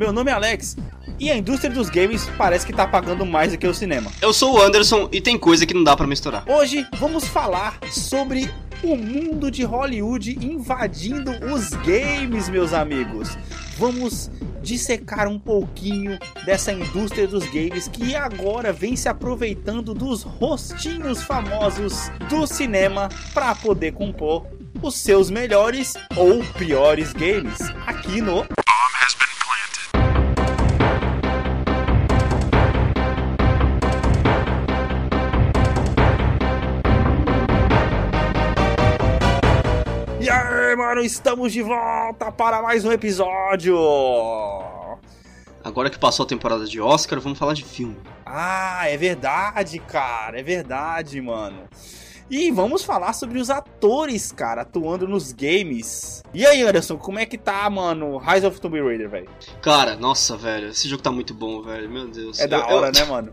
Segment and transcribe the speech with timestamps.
[0.00, 0.78] Meu nome é Alex
[1.18, 4.10] e a indústria dos games parece que tá pagando mais do que o cinema.
[4.22, 6.42] Eu sou o Anderson e tem coisa que não dá pra misturar.
[6.48, 8.50] Hoje vamos falar sobre
[8.82, 13.36] o mundo de Hollywood invadindo os games, meus amigos.
[13.76, 14.30] Vamos
[14.62, 22.10] dissecar um pouquinho dessa indústria dos games que agora vem se aproveitando dos rostinhos famosos
[22.26, 24.46] do cinema para poder compor
[24.82, 28.46] os seus melhores ou piores games aqui no
[40.90, 43.76] mano, estamos de volta para mais um episódio.
[45.62, 47.96] Agora que passou a temporada de Oscar, vamos falar de filme.
[48.26, 51.62] Ah, é verdade, cara, é verdade, mano.
[52.28, 56.24] E vamos falar sobre os atores, cara, atuando nos games.
[56.34, 59.28] E aí, Anderson, como é que tá, mano, Rise of Tomb Raider, velho?
[59.62, 62.40] Cara, nossa, velho, esse jogo tá muito bom, velho, meu Deus.
[62.40, 63.32] É da Eu- hora, eu- né, mano?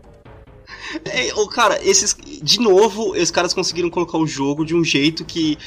[1.04, 2.16] É, ô, cara, esses.
[2.42, 5.58] De novo, os caras conseguiram colocar o jogo de um jeito que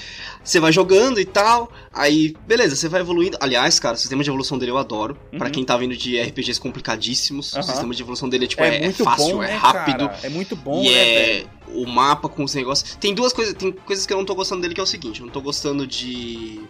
[0.44, 1.72] você vai jogando e tal.
[1.94, 3.38] Aí, beleza, você vai evoluindo.
[3.40, 5.16] Aliás, cara, o sistema de evolução dele eu adoro.
[5.38, 5.52] Pra Uhum.
[5.52, 7.62] quem tá vindo de RPGs complicadíssimos, Aham.
[7.62, 9.56] o sistema de evolução dele é, tipo, é, é, é muito fácil, bom, é né,
[9.56, 10.08] rápido.
[10.10, 10.20] cara?
[10.24, 11.50] É muito bom, e né, é velho?
[11.76, 12.96] o mapa com os negócios.
[12.96, 15.20] Tem duas coisas, tem coisas que eu não tô gostando dele que é o seguinte,
[15.20, 16.62] eu não tô gostando de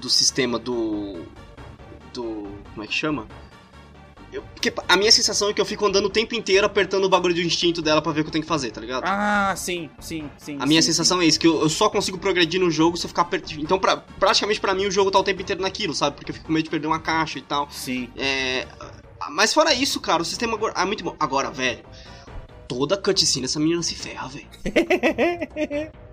[0.00, 1.22] do sistema do
[2.12, 3.26] do como é que chama?
[4.32, 7.08] Eu- porque a minha sensação é que eu fico andando o tempo inteiro apertando o
[7.08, 9.04] bagulho do instinto dela pra ver o que eu tenho que fazer, tá ligado?
[9.06, 10.56] Ah, sim, sim, sim.
[10.60, 13.04] a minha sim, sensação é isso, que eu, eu só consigo progredir no jogo se
[13.06, 13.60] eu ficar apertando.
[13.60, 16.16] Então, pra, praticamente pra mim, o jogo tá o tempo inteiro naquilo, sabe?
[16.16, 17.68] Porque eu fico com medo de perder uma caixa e tal.
[17.70, 18.08] Sim.
[18.16, 18.66] É,
[19.30, 21.14] mas fora isso, cara, o sistema agora é muito bom.
[21.18, 21.84] Agora, velho,
[22.68, 24.46] toda cutscene essa menina se ferra, velho.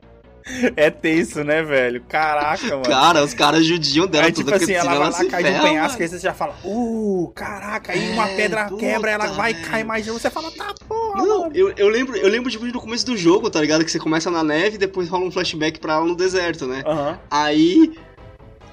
[0.76, 2.02] é tenso, né, velho?
[2.08, 2.84] Caraca, mano.
[2.84, 5.62] Cara, os caras judiam dela toda tipo assim, ela vai lá, se cai de um
[5.62, 9.54] penhasco, aí você já fala, uh, caraca, aí uma É, pedra puta, quebra, ela vai
[9.54, 9.66] velho.
[9.68, 11.52] cair mais de um, você fala, tá porra, Não, mano.
[11.56, 13.84] eu, eu lembro, eu lembro tipo, no começo do jogo, tá ligado?
[13.86, 16.84] Que você começa na neve e depois rola um flashback pra ela no deserto, né?
[17.30, 17.94] Aí.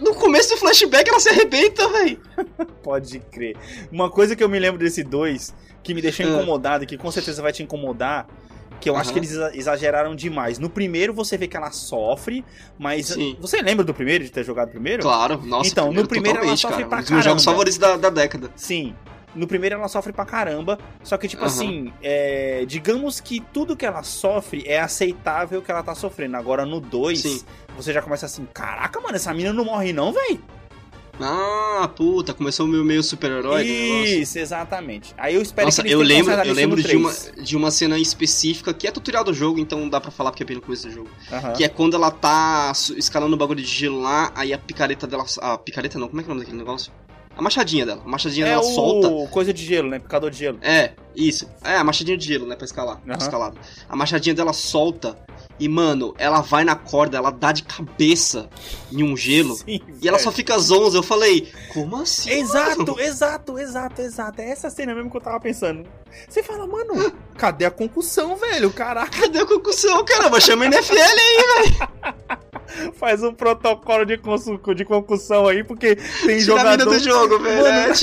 [0.00, 2.18] No começo do flashback ela se arrebenta, velho.
[2.82, 3.54] pode crer.
[3.92, 6.30] Uma coisa que eu me lembro desse dois, que me deixou Ah.
[6.30, 8.26] incomodado, e que com certeza vai te incomodar,
[8.80, 9.12] que eu acho Aham.
[9.12, 10.58] que eles exa- exageraram demais.
[10.58, 12.44] No primeiro você vê que ela sofre,
[12.78, 13.36] mas Sim.
[13.40, 15.02] você lembra do primeiro, de ter jogado primeiro?
[15.02, 15.68] Claro, nossa.
[15.70, 16.88] Então, no primeiro ela sofre cara.
[16.88, 17.52] pra Um dos meus jogos caramba.
[17.58, 18.50] favoritos da, da década.
[18.56, 18.94] Sim.
[19.32, 21.52] No primeiro ela sofre pra caramba, só que, tipo Aham.
[21.52, 26.36] assim, é, digamos que tudo que ela sofre é aceitável que ela tá sofrendo.
[26.36, 27.40] Agora no 2, Sim.
[27.76, 30.40] você já começa assim, caraca, mano, essa mina não morre não, véi?
[31.22, 33.64] Ah, puta, começou o meu meio super-herói.
[33.64, 35.14] Isso, exatamente.
[35.16, 37.44] Aí eu espero Nossa, que eu lembro, eu lembro de uma, 3.
[37.44, 40.46] de uma cena específica que é tutorial do jogo, então dá pra falar porque é
[40.46, 41.10] bem no começo do jogo.
[41.56, 45.24] Que é quando ela tá escalando o bagulho de gelo lá, aí a picareta dela.
[45.40, 46.92] A picareta não, como é que é o nome daquele negócio?
[47.36, 48.02] A machadinha dela.
[48.04, 49.30] A machadinha É dela o solta.
[49.30, 49.98] coisa de gelo, né?
[49.98, 50.58] Picador de gelo.
[50.60, 51.48] É, isso.
[51.64, 52.54] É, a machadinha de gelo, né?
[52.56, 52.98] Pra escalar.
[53.00, 53.22] pra Aham.
[53.22, 53.56] escalada.
[53.88, 55.16] A machadinha dela solta.
[55.58, 58.48] E, mano, ela vai na corda, ela dá de cabeça
[58.92, 59.54] em um gelo.
[59.54, 60.24] Sim, E ela velho.
[60.30, 60.98] só fica zonza.
[60.98, 62.30] Eu falei, como assim?
[62.30, 63.00] Exato, mano?
[63.00, 64.40] exato, exato, exato.
[64.40, 65.86] É essa cena mesmo que eu tava pensando.
[66.28, 68.70] Você fala, mano, cadê a concussão, velho?
[68.70, 70.40] Caraca, Cadê a concussão, caramba?
[70.40, 72.38] Chama a NFL aí,
[72.94, 74.18] faz um protocolo de,
[74.76, 76.84] de concussão aí, porque tem tira a mina jogador.
[76.90, 77.62] do jogo, velho.
[77.62, 77.94] Mano,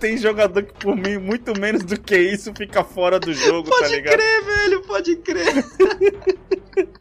[0.00, 3.76] Tem jogador que por mim, muito menos do que isso, fica fora do jogo, tá
[3.78, 4.14] Pode ligado?
[4.16, 5.64] crer, velho, pode crer.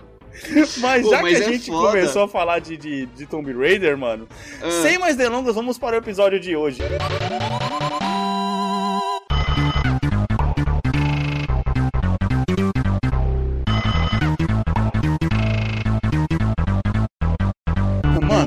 [0.79, 1.87] Mas Pô, já mas que a é gente foda.
[1.91, 4.27] começou a falar de, de, de Tomb Raider, mano,
[4.61, 4.69] Ah.
[4.81, 6.81] sem mais delongas, vamos para o episódio de hoje.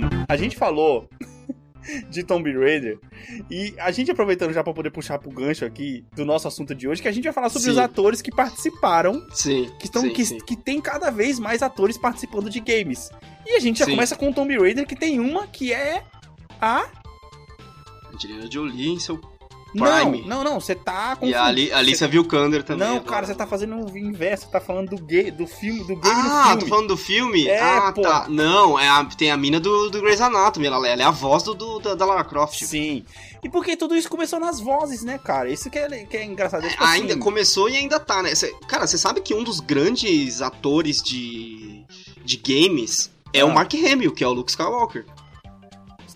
[0.00, 1.08] Mano, a gente falou
[2.10, 2.98] de Tomb Raider
[3.50, 6.88] e a gente aproveitando já pra poder puxar pro gancho aqui do nosso assunto de
[6.88, 7.70] hoje, que a gente vai falar sobre Sim.
[7.70, 9.70] os atores que participaram Sim.
[9.78, 10.38] que, estão, sim, que, sim.
[10.38, 13.10] que tem cada vez mais atores participando de games.
[13.46, 16.02] E a gente já começa com o Tomb Raider, que tem uma que é
[16.60, 16.86] a.
[18.12, 19.20] Angelina Jolie em seu
[19.76, 20.22] Prime.
[20.26, 21.38] não, não, você tá E confundindo.
[21.38, 22.88] a Ali- Alicia Vikander também.
[22.88, 25.96] Não, cara, você tá fazendo o inverso, você tá falando do, gay, do filme, do
[25.96, 26.68] game Ah, no tô filme.
[26.68, 27.46] falando do filme?
[27.48, 28.02] É, ah, pô.
[28.02, 28.26] tá.
[28.28, 30.66] Não, é a- tem a mina do, do Grey's Anatomy.
[30.66, 32.62] Ela, ela é a voz do, do- da, da Lara Croft.
[32.64, 33.04] Sim.
[33.44, 35.48] E porque tudo isso começou nas vozes, né, cara?
[35.50, 36.64] Isso que é, que é engraçado.
[36.66, 38.34] É, tipo ainda assim, começou e ainda tá, né?
[38.34, 41.84] Cê- cara, você sabe que um dos grandes atores de,
[42.24, 43.46] de games é Ah.
[43.46, 45.04] o Mark Hamill, que é o Luke Skywalker.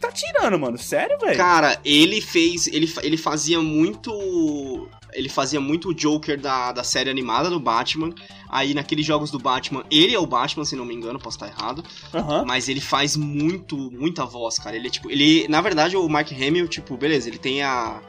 [0.01, 0.79] Tá tirando, mano.
[0.79, 1.37] Sério, velho?
[1.37, 2.67] Cara, ele fez.
[2.69, 4.89] Ele, ele fazia muito.
[5.13, 8.15] Ele fazia muito o Joker da, da série animada do Batman.
[8.49, 11.49] Aí naqueles jogos do Batman, ele é o Batman, se não me engano, posso estar
[11.49, 11.85] errado.
[12.15, 12.45] Aham.
[12.47, 14.75] Mas ele faz muito, muita voz, cara.
[14.77, 15.11] Ele é tipo.
[15.11, 15.47] Ele.
[15.49, 18.01] Na verdade, o Mark Hamill, tipo, beleza, ele tem a.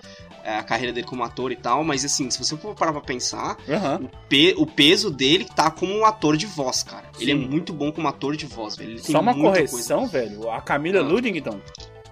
[0.44, 3.02] é, a carreira dele como ator e tal, mas assim, se você for parar pra
[3.02, 4.02] pensar, Aham.
[4.04, 7.06] o, pe- o peso dele tá como um ator de voz, cara.
[7.20, 7.48] Ele é Sim.
[7.48, 8.92] muito bom como ator de voz, velho.
[8.92, 10.50] Ele tem Só uma correção, velho.
[10.50, 11.04] A Camila Ah.
[11.04, 11.60] Ludington,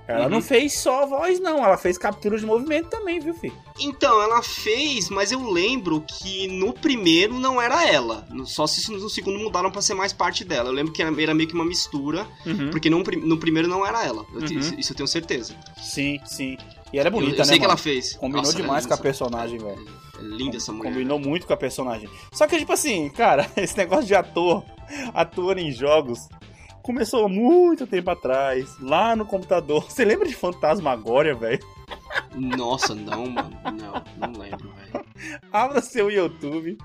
[0.08, 0.30] ela Uhum.
[0.32, 1.64] não fez só voz, não.
[1.64, 3.54] Ela fez captura de movimento também, viu, filho?
[3.80, 8.28] Então, ela fez, mas eu lembro que no primeiro não era ela.
[8.46, 10.70] Só se isso no segundo mudaram pra ser mais parte dela.
[10.70, 12.72] Eu lembro que era, meio que uma mistura, Uhum.
[12.72, 14.26] porque no, no primeiro não era ela.
[14.34, 14.80] Eu Uhum.
[14.80, 15.54] isso eu tenho certeza.
[15.80, 16.58] Sim, sim.
[16.92, 17.72] E ela é bonita, eu, eu né, sei que mano?
[17.72, 18.14] ela fez.
[18.14, 19.86] Combinou Nossa, é demais com a personagem, velho.
[20.18, 20.92] É linda essa mulher.
[20.92, 22.10] Combinou muito com a personagem.
[22.34, 24.64] Só que, tipo assim, cara, esse negócio de ator,
[25.14, 26.28] ator em jogos,
[26.82, 29.84] começou há muito tempo atrás, lá no computador.
[29.90, 31.60] Você lembra de Fantasmagória, velho?
[32.36, 33.58] Nossa, não, mano.
[33.64, 35.06] Não, não lembro, velho.
[35.54, 36.78] Abra seu YouTube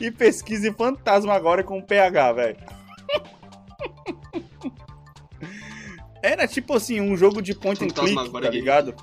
[0.00, 2.56] e pesquise Fantasmagória com PH, velho.
[6.22, 8.94] Era tipo assim, um jogo de point and click, tá ligado?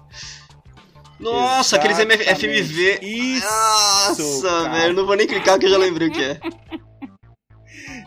[1.19, 1.97] Nossa, aqueles.
[1.97, 2.99] FMV.
[3.01, 4.69] Isso, Nossa, cara.
[4.69, 4.93] velho.
[4.93, 6.39] Não vou nem clicar que eu já lembrei o que é.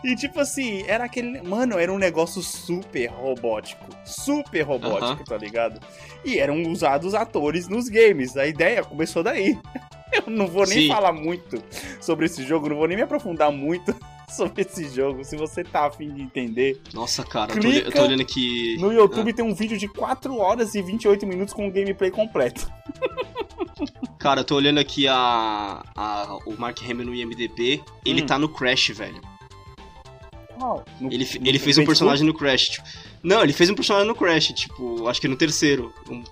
[0.03, 1.41] E tipo assim, era aquele.
[1.41, 3.85] Mano, era um negócio super robótico.
[4.03, 5.23] Super robótico, Aham.
[5.23, 5.79] tá ligado?
[6.25, 8.35] E eram usados atores nos games.
[8.35, 9.57] A ideia começou daí.
[10.13, 10.87] Eu não vou nem Sim.
[10.89, 11.63] falar muito
[11.99, 13.95] sobre esse jogo, não vou nem me aprofundar muito
[14.35, 15.23] sobre esse jogo.
[15.23, 16.81] Se você tá afim de entender.
[16.93, 18.77] Nossa, cara, eu tô, eu tô olhando aqui.
[18.79, 22.67] No YouTube tem um vídeo de 4 horas e 28 minutos com o gameplay completo.
[24.19, 27.83] Cara, eu tô olhando aqui a, a- o Mark Hamill no IMDB.
[28.05, 28.25] Ele Hum.
[28.25, 29.19] tá no Crash, velho.
[30.57, 32.69] No- Ele, fe- no ele fez um personagem no Crash.
[32.69, 32.87] Tipo,
[33.21, 35.93] não, ele fez um personagem no Crash, tipo, acho que no terceiro.
[36.09, 36.23] Um-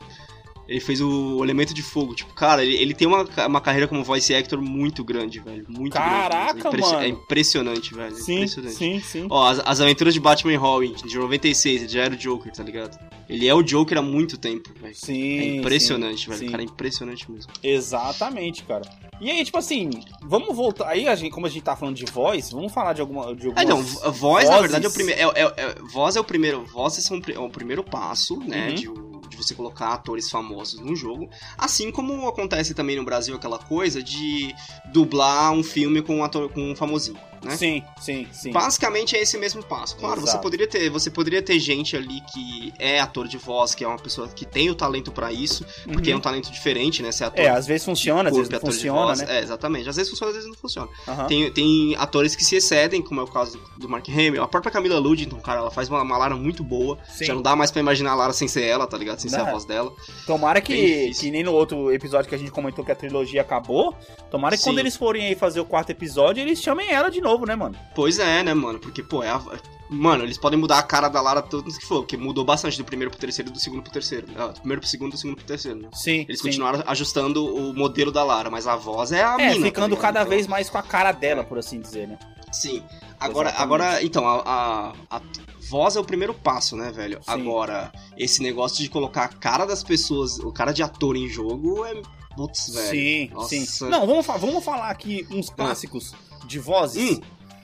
[0.71, 2.15] ele fez o Elemento de Fogo.
[2.15, 5.65] Tipo, cara, ele, ele tem uma, uma carreira como voice actor muito grande, velho.
[5.68, 6.77] Muito Caraca, grande.
[6.77, 7.00] É mano.
[7.01, 8.15] É impressionante, velho.
[8.15, 8.75] é Sim, impressionante.
[8.75, 9.27] sim, sim.
[9.29, 12.51] Ó, as, as aventuras de Batman e Robin, de 96, ele já era o Joker,
[12.51, 12.97] tá ligado?
[13.29, 14.95] Ele é o Joker há muito tempo, velho.
[14.95, 15.39] Sim.
[15.39, 16.39] É impressionante, sim, velho.
[16.39, 16.50] sim.
[16.50, 17.51] Cara, é impressionante mesmo.
[17.63, 18.81] Exatamente, cara.
[19.19, 19.89] E aí, tipo assim,
[20.23, 20.88] vamos voltar.
[20.88, 23.35] Aí, a gente, como a gente tá falando de voz, vamos falar de alguma.
[23.35, 24.62] De Ah, não, voz, na vozes.
[24.62, 25.21] verdade, é o primeiro.
[25.21, 26.65] É, é- voz é o primeiro.
[26.65, 28.69] Vozes são o pri- é o primeiro passo, né?
[28.69, 28.75] Uhum.
[28.75, 31.30] De, de você colocar atores famosos no jogo.
[31.57, 34.54] Assim como acontece também no Brasil aquela coisa de
[34.92, 37.56] dublar um filme com um ator com um famosinho, né?
[37.58, 38.52] Sim, sim, sim.
[38.52, 39.96] Basicamente é esse mesmo passo.
[39.98, 40.42] Claro, você Exato.
[40.44, 43.98] poderia ter, você poderia ter gente ali que é ator de voz, que é uma
[43.98, 46.20] pessoa que tem o talento pra isso, porque é Uhum.
[46.20, 47.12] um talento diferente, né?
[47.12, 49.22] Ser ator É, às vezes funciona, às corpo vezes e não funciona, voz.
[49.22, 49.38] né?
[49.40, 49.90] É, exatamente.
[49.90, 50.88] Às vezes funciona, às vezes não funciona.
[51.08, 51.28] Aham.
[51.28, 54.44] Tem, tem atores que se excedem, como é o caso do Mark Hamill.
[54.44, 56.98] A própria Camila Ludington, cara, ela faz uma, uma Lara muito boa.
[57.08, 57.26] Sim.
[57.26, 59.20] Já não dá mais pra imaginar a Lara sem ser ela, tá ligado?
[59.20, 59.48] Sem ser Não.
[59.48, 59.92] a voz dela.
[60.26, 63.96] Tomara que, que nem no outro episódio que a gente comentou que a trilogia acabou.
[64.30, 64.70] Tomara que Sim.
[64.70, 67.75] quando eles forem aí fazer o quarto episódio, eles chamem ela de novo, né, mano?
[67.95, 68.80] Pois é, né, mano?
[68.80, 69.42] Porque, pô, é a...
[69.89, 72.86] Mano, eles podem mudar a cara da Lara tanto que for, porque mudou bastante do
[72.86, 74.25] primeiro pro terceiro e do segundo pro terceiro.
[74.38, 75.89] Ah, do primeiro pro segundo do segundo pro terceiro, né?
[75.94, 76.25] Sim.
[76.30, 76.48] Eles sim.
[76.48, 79.66] continuaram ajustando o modelo da Lara, mas a voz é a É, mina.
[79.66, 82.18] ficando tá cada Então, vez mais com a cara dela, por assim dizer, né?
[82.54, 82.81] Sim.
[83.19, 83.63] Agora, Exatamente.
[83.63, 85.22] agora então, a, a, a
[85.69, 87.18] voz é o primeiro passo, né, velho?
[87.18, 87.30] Sim.
[87.31, 91.86] Agora, esse negócio de colocar a cara das pessoas, o cara de ator em jogo
[91.86, 92.01] é.
[92.33, 92.89] Putz, velho.
[92.89, 93.50] Sim, Nossa.
[93.50, 93.89] sim.
[93.89, 96.13] Não, vamos, vamos falar aqui uns clássicos
[96.51, 97.18] de vozes.
[97.18, 97.21] Hum,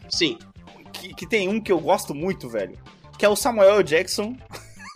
[0.09, 0.37] sim.
[0.93, 2.77] Que, que tem um que eu gosto muito, velho.
[3.17, 4.35] Que é o Samuel Jackson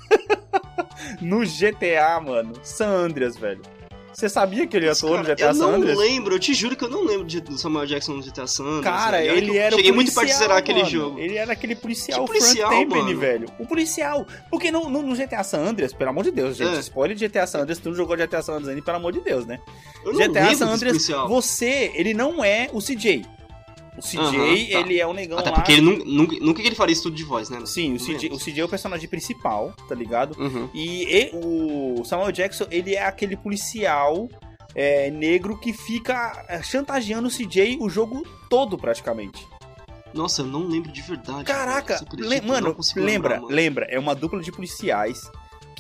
[1.22, 2.54] no GTA, mano.
[2.64, 3.62] San Andreas, velho.
[4.14, 5.98] Você sabia que ele atuou no Cara, GTA eu San não Andreas?
[5.98, 8.64] lembro, eu te juro que eu não lembro de, do Samuel Jackson no GTA San
[8.66, 8.84] Andreas.
[8.84, 11.18] Cara, que ele eu era Cheguei o muito perto de policial, zerar aquele jogo.
[11.20, 13.48] Ele era aquele policial, Que policial, Frank velho.
[13.58, 14.28] O policial.
[14.50, 16.76] Porque no, no, no GTA San Andreas, pelo amor de Deus, gente.
[16.76, 16.80] É.
[16.82, 19.22] Spoiler de GTA San Andreas, tu não jogou GTA San Andreas ainda, pelo amor de
[19.22, 19.60] Deus, né?
[20.04, 21.28] Eu não GTA San Andreas, policial.
[21.30, 23.26] você, ele não é o CJ.
[24.02, 24.80] O CJ, Aham, tá.
[24.80, 25.56] ele é o negão Até lá.
[25.58, 27.60] porque ele nunca, nunca, nunca que ele faria isso tudo de voz, né?
[27.66, 30.36] Sim, o CJ, o CJ é o personagem principal, tá ligado?
[30.42, 30.68] Uhum.
[30.74, 34.28] E, e- o Samuel Jackson, ele é aquele policial
[34.74, 39.46] é, negro que fica é, chantageando o CJ o jogo todo, praticamente.
[40.14, 41.46] Nossa, eu não lembro de verdade.
[41.46, 42.00] Caraca, velho.
[42.00, 42.30] Você acredita?
[42.30, 43.48] le- Eu não mano, lembra, lembrar, mano.
[43.56, 45.22] lembra, é uma dupla de policiais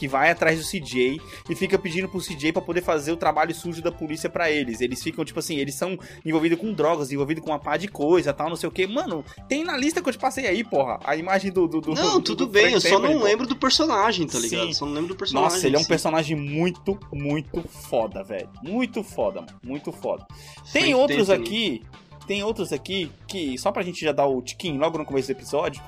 [0.01, 3.53] que vai atrás do CJ e fica pedindo pro CJ pra poder fazer o trabalho
[3.53, 4.81] sujo da polícia pra eles.
[4.81, 8.33] Eles ficam, tipo assim, eles são envolvidos com drogas, envolvidos com uma pá de coisa,
[8.33, 8.87] tal, não sei o que.
[8.87, 11.67] Mano, tem na lista que eu te passei aí, porra, a imagem do...
[11.67, 14.65] do, do Não, do- tudo do bem, eu só não lembro do personagem, tá ligado?
[14.65, 14.73] Sim.
[14.73, 15.49] Só não lembro do personagem.
[15.51, 15.89] Nossa, ele é um em si.
[15.89, 18.49] personagem muito, muito foda, velho.
[18.63, 19.53] Muito foda, mano.
[19.63, 20.25] Muito foda.
[20.73, 21.83] Tem Frank outros aqui.
[22.25, 25.31] Tem outros aqui que, só pra gente já dar o tiquinho logo no começo do
[25.37, 25.79] episódio.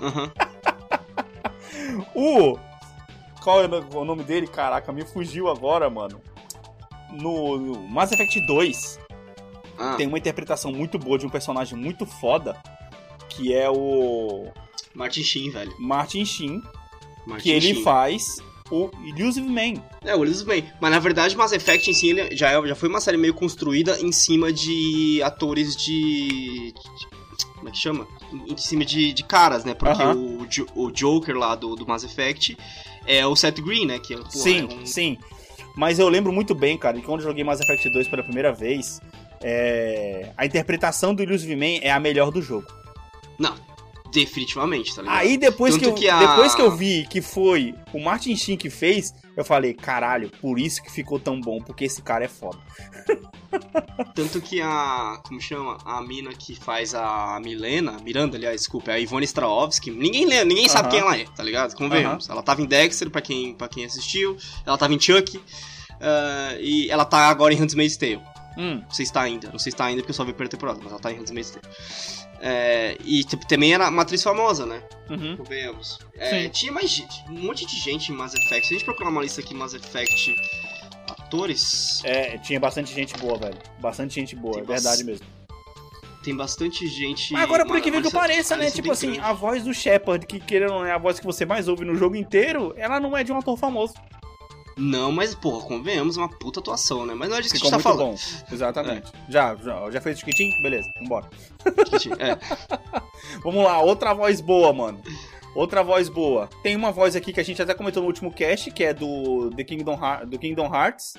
[0.00, 0.32] Aham.
[2.14, 2.58] O.
[3.42, 4.46] Qual é o nome dele?
[4.46, 6.20] Caraca, me fugiu agora, mano.
[7.10, 8.98] No, no Mass Effect 2
[9.78, 12.56] Ah, tem uma interpretação muito boa de um personagem muito foda.
[13.28, 14.46] Que é o
[14.94, 15.74] Martin Sheen, velho.
[15.78, 16.62] Martin Sheen.
[17.26, 17.82] Martin Que ele Sheen.
[17.82, 18.36] faz
[18.70, 19.82] o Illusive Man.
[20.04, 20.66] É, o Illusive Man.
[20.80, 23.34] Mas na verdade, Mass Effect em si ele já, é, já foi uma série meio
[23.34, 26.72] construída em cima de atores de.
[27.56, 28.06] Como é que chama?
[28.48, 29.72] Em, cima de, de caras, né?
[29.74, 30.14] Porque Aham.
[30.14, 32.56] o, Jo- o Joker lá do, do Mass Effect
[33.06, 33.98] é o Seth Green, né?
[33.98, 35.18] Que, pô, sim, é um- sim.
[35.76, 38.52] Mas eu lembro muito bem, cara, que quando eu joguei Mass Effect 2 pela primeira
[38.52, 39.00] vez,
[39.42, 42.66] é, a interpretação do Illusive Man é a melhor do jogo.
[43.38, 43.54] Não,
[44.12, 45.16] definitivamente, tá ligado?
[45.18, 48.56] Aí depois que, eu, que a- depois que eu vi que foi o Martin Sheen
[48.56, 52.28] que fez, eu falei, caralho, por isso que ficou tão bom, porque esse cara é
[52.28, 52.58] foda.
[54.14, 55.18] Tanto que a.
[55.24, 55.76] Como chama?
[55.84, 57.98] A mina que faz a Milena.
[58.02, 59.90] Miranda, aliás, desculpa, é a Ivone Strahovski.
[59.90, 60.90] Ninguém ninguém sabe Aham.
[60.90, 61.74] quem ela é, tá ligado?
[61.74, 62.28] Convenhamos.
[62.30, 64.36] Ela tava em Dexter, pra quem, pra quem assistiu.
[64.64, 65.38] Ela tava em Chuck.
[66.00, 68.20] ah, e ela tá agora em Handmaid's Tale.
[68.56, 69.50] Hum, Não sei se tá ainda.
[69.50, 71.10] Não sei se tá ainda porque eu só vi a primeira temporada, mas ela tá
[71.12, 71.66] em Handmaid's Tale.
[72.44, 74.82] É, e t- também era uma atriz famosa, né?
[75.08, 75.36] uhum.
[75.36, 76.00] Convenhamos.
[76.16, 78.66] É, tinha mais gente, um monte de gente em Mass Effect.
[78.66, 80.34] Se a gente procurar uma lista aqui, Mass Effect
[81.08, 83.56] atores, É, tinha bastante gente boa, velho.
[83.80, 85.24] Bastante gente boa, Tem é verdade mesmo.
[86.24, 87.32] tem bastante gente.
[87.32, 88.70] Mas agora, por que mas- pareça, né?
[88.70, 89.20] Tipo assim, grande.
[89.26, 91.84] a voz do Shepard, que querendo ou não é a voz que você mais ouve
[91.84, 93.94] no jogo inteiro, ela não é de um ator famoso.
[94.76, 97.14] Não, mas, porra, convenhamos, uma puta atuação, né?
[97.14, 98.16] Mas não é disso que a gente tá muito falando.
[98.16, 98.54] bom.
[98.54, 99.12] Exatamente.
[99.28, 100.52] Já, já, já fez o chiquitinho?
[100.62, 101.28] Beleza, vambora.
[102.18, 102.38] É.
[103.44, 105.00] Vamos lá, outra voz boa, mano.
[105.54, 106.48] Outra voz boa.
[106.62, 109.50] Tem uma voz aqui que a gente até comentou no último cast, que é do
[109.54, 111.14] The Kingdom, Heart- do Kingdom Hearts,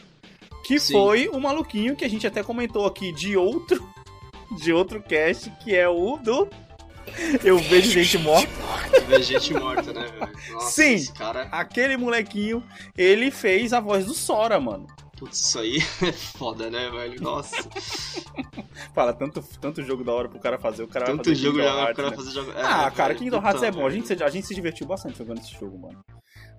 [0.65, 0.93] que Sim.
[0.93, 3.87] foi o maluquinho que a gente até comentou aqui de outro
[4.59, 6.47] de outro cast, que é o do
[7.43, 8.49] Eu vejo gente morta.
[9.07, 10.33] Ver gente morta, né, velho?
[10.53, 11.13] Nossa, Sim.
[11.13, 11.47] Cara.
[11.51, 12.63] Aquele molequinho,
[12.97, 14.87] ele fez a voz do Sora, mano.
[15.17, 17.21] Putz, isso aí é foda, né, velho?
[17.21, 17.55] Nossa.
[18.93, 21.57] Fala, tanto, tanto jogo da hora pro cara fazer, o cara vai Tanto fazer jogo
[21.57, 22.15] Kingdom já o Hearts, cara né?
[22.15, 22.51] fazer jogo.
[22.51, 23.85] É, Ah, cara, velho, Kingdom Hearts é bom.
[23.85, 26.03] A gente, a gente se divertiu bastante jogando esse jogo, mano.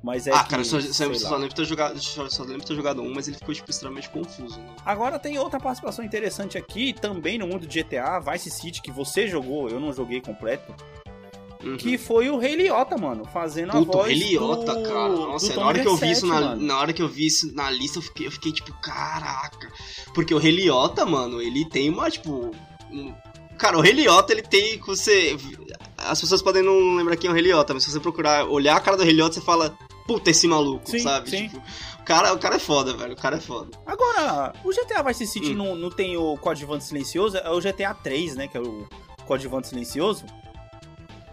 [0.05, 2.67] Mas é ah, que, cara, só, só, só lembro ter jogado, só, só lembro de
[2.67, 4.61] ter jogado um, mas ele ficou tipo, extremamente confuso.
[4.61, 4.67] Né?
[4.85, 9.27] Agora tem outra participação interessante aqui, também no mundo de GTA, Vice City, que você
[9.27, 10.75] jogou, eu não joguei completo,
[11.65, 11.79] Uhum.
[11.79, 15.09] que foi o Rei Liotta, mano, fazendo a Puta, o voz Rei Liotta, do, cara.
[15.09, 16.63] Nossa, na hora que eu vi isso na, mano.
[16.63, 19.73] na hora que eu vi isso na lista, eu fiquei, eu fiquei tipo, caraca.
[20.15, 22.51] Porque o Rei Liotta, mano, ele tem uma, tipo.
[22.93, 23.15] um-
[23.57, 24.79] Cara, o Rei Liotta, ele tem.
[24.81, 25.35] Você.
[26.05, 28.77] As pessoas podem não lembrar quem é o Rei Liotta, mas se você procurar, olhar
[28.77, 31.31] a cara do Rei Liotta, você fala, puta, esse maluco, Sim, sabe?
[31.31, 31.49] sim.
[31.49, 31.63] Tipo,
[32.01, 33.13] o cara, o cara é foda, velho.
[33.15, 33.71] O cara é foda.
[33.87, 35.57] Agora, o GTA Vice City Hum.
[35.57, 38.87] não, não tem o coadjuvante silencioso, é o GTA 3, né, que é o
[39.27, 40.25] coadjuvante silencioso.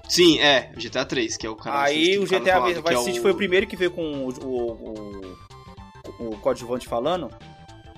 [0.07, 1.83] Sim, é, o GTA 3, que é o cara.
[1.83, 5.37] Aí o GTA falando, Vice é City foi o primeiro que veio com o, o,
[6.19, 7.29] o, o coadjuvante falando.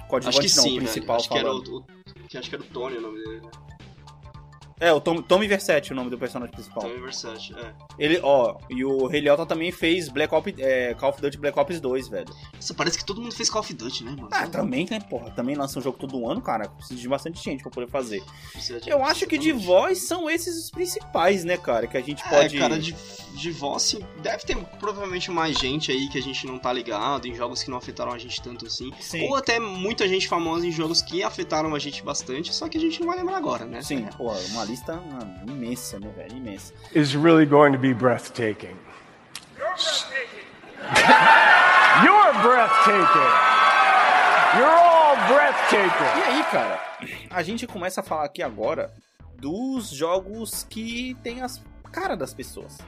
[0.07, 1.19] Coadjuvante Acho que não, sim, o principal velho.
[1.19, 1.67] Acho que, era falando.
[1.69, 3.51] o, o- acho que era o Tony o nome dele, né?
[4.79, 6.83] É, o Tom, Tommy Vercetti, o nome do personagem principal.
[6.83, 7.73] Tony Versace, é.
[7.97, 11.57] Ele, ó, e o Rei Liotta também fez Black Ops, é, Call of Duty Black
[11.59, 12.25] Ops 2, velho.
[12.53, 14.29] Nossa, parece que todo mundo fez Call of Duty, né, mano?
[14.31, 15.31] Ah, também, né, porra?
[15.31, 16.67] Também lança um jogo todo ano, cara.
[16.69, 18.21] Precisa de bastante gente pra poder fazer.
[18.81, 21.87] De- Eu acho que de voz são esses os principais, né, cara?
[21.87, 22.57] Que a gente É, pode.
[22.57, 22.95] cara, de,
[23.35, 27.27] de voz, sim, deve ter provavelmente mais gente aí que a gente não tá ligado,
[27.27, 28.91] em jogos que não afetaram a gente tanto assim.
[28.99, 29.27] Sim.
[29.29, 32.81] Ou até muita gente famosa em jogos que afetaram a gente bastante, só que a
[32.81, 33.81] gente não vai lembrar agora, né?
[33.81, 36.37] Sim, pô, uma lista mano, imensa, né, velho?
[36.37, 36.73] Imensa.
[36.93, 38.75] is really going to be breathtaking.
[42.03, 43.31] You're breathtaking.
[44.57, 46.17] You're all breathtaking.
[46.17, 46.79] E aí, cara,
[47.29, 48.91] a gente começa a falar aqui agora
[49.37, 51.61] dos jogos que tem as
[51.93, 52.79] cara das pessoas.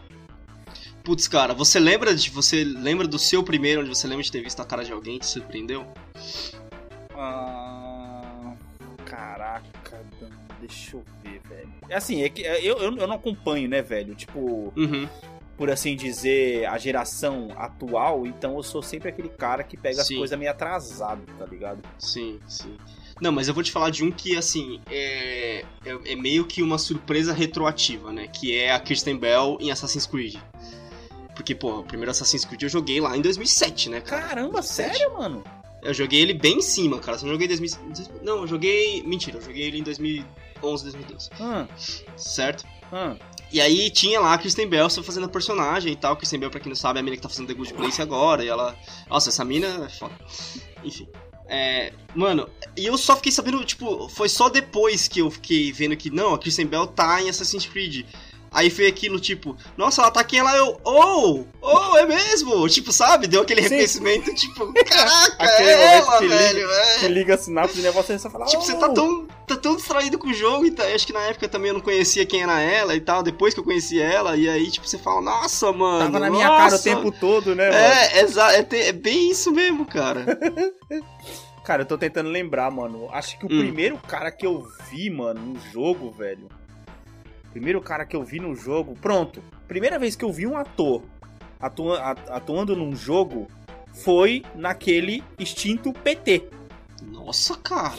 [1.04, 2.32] Putz, cara, você lembra de.
[2.32, 5.20] Você lembra do seu primeiro, onde você lembra de ter visto a cara de alguém
[5.20, 5.86] que te surpreendeu?
[7.16, 8.54] Ah,
[9.06, 10.04] caraca,
[10.68, 11.70] deixa eu ver, velho.
[11.90, 14.16] É assim, é que é, eu, eu, eu não acompanho, né, velho?
[14.16, 15.08] Tipo, Uhum.
[15.58, 20.08] por assim dizer, a geração atual, então eu sou sempre aquele cara que pega as
[20.08, 20.18] Sim.
[20.18, 21.80] coisas meio atrasado, tá ligado?
[21.98, 22.76] Sim, sim.
[23.22, 26.62] Não, mas eu vou te falar de um que, assim, é, é, é meio que
[26.62, 28.28] uma surpresa retroativa, né?
[28.28, 30.36] Que é a Kirsten Bell em Assassin's Creed.
[31.34, 34.22] Porque, pô, o primeiro Assassin's Creed eu joguei lá em 2007, né, cara?
[34.28, 35.42] Caramba, sério, mano?
[35.82, 37.18] Eu joguei ele bem em cima, cara.
[37.18, 37.80] Só não joguei em 2000...
[38.22, 39.02] Não, eu joguei...
[39.04, 39.84] Mentira, eu joguei ele em
[40.62, 41.30] 2011, 2012.
[41.40, 41.68] Hum,
[42.18, 42.66] Certo?
[42.92, 43.18] hum.
[43.52, 46.18] E aí tinha lá a Kristen Bell só fazendo a personagem e tal.
[46.18, 48.02] Kristen Bell, pra quem não sabe, é a mina que tá fazendo The Good Place
[48.02, 48.44] agora.
[48.44, 48.76] E ela...
[49.08, 50.14] Nossa, essa mina é foda.
[50.84, 51.08] Enfim.
[51.48, 55.96] É, mano, e eu só fiquei sabendo, tipo, foi só depois que eu fiquei vendo
[55.96, 58.06] que não, a Kristen Bell tá em Assassin's Creed.
[58.56, 62.68] Aí foi aquilo, tipo, nossa, ela tá aqui, ela eu, oh, oh, é mesmo?
[62.70, 63.28] Tipo, sabe?
[63.28, 63.68] Deu aquele Sim.
[63.70, 67.00] reconhecimento, tipo, caraca, Aquele é ela, que liga- velho, é.
[67.00, 68.46] Que liga a sinapse negócio e você fala.
[68.46, 71.12] Tipo, "Oh!" você tá tão, tá tão distraído com o jogo e tá- acho que
[71.14, 74.02] na época também eu não conhecia quem era ela e tal, depois que eu conheci
[74.02, 76.06] ela, e aí, tipo, você fala, nossa, mano.
[76.06, 76.64] Tava na minha nossa.
[76.64, 77.78] cara o tempo todo, né, mano?
[77.78, 78.20] É,
[78.60, 80.26] é, te- é bem isso mesmo, cara.
[81.66, 83.10] Cara, eu tô tentando lembrar, mano.
[83.12, 83.58] Acho que o Hum.
[83.60, 86.48] primeiro cara que eu vi, mano, no jogo, velho.
[87.56, 88.96] Primeiro cara que eu vi no jogo.
[89.00, 89.42] Pronto.
[89.66, 91.02] Primeira vez que eu vi um ator
[91.58, 93.48] atua- atuando num jogo
[93.94, 96.50] foi naquele extinto PT.
[97.02, 97.96] Nossa, cara.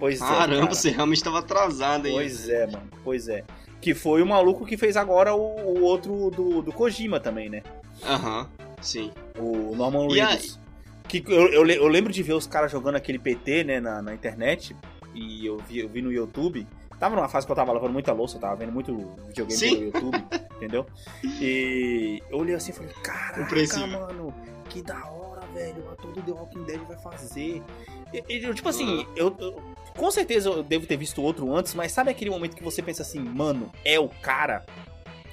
[0.00, 0.24] Pois é.
[0.24, 0.74] Caramba, cara.
[0.74, 2.14] você realmente tava atrasado, hein?
[2.14, 2.88] Pois é, mano.
[3.04, 3.44] Pois é.
[3.78, 5.40] Que foi o maluco que fez agora o,
[5.78, 7.62] o outro do, do Kojima também, né?
[8.06, 8.48] Aham,
[8.80, 9.12] sim.
[9.38, 10.58] O Norman Reedus.
[11.06, 14.14] Que eu, eu, eu lembro de ver os caras jogando aquele PT, né, na, na
[14.14, 14.74] internet.
[15.14, 16.66] E eu vi, eu vi no YouTube.
[17.04, 18.96] Tava numa fase que eu tava lavando muita louça, eu tava vendo muito
[19.26, 19.76] videogame Sim.
[19.76, 20.24] no YouTube,
[20.56, 20.86] entendeu?
[21.22, 24.32] E eu olhei assim e falei, caraca, mano,
[24.70, 25.84] que da hora, velho.
[25.84, 27.62] O ator do The Walking Dead vai fazer.
[28.10, 29.62] E, e, eu, tipo assim, eu, eu-
[29.94, 33.02] com certeza eu devo ter visto outro antes, mas sabe aquele momento que você pensa
[33.02, 34.64] assim, mano, é o cara?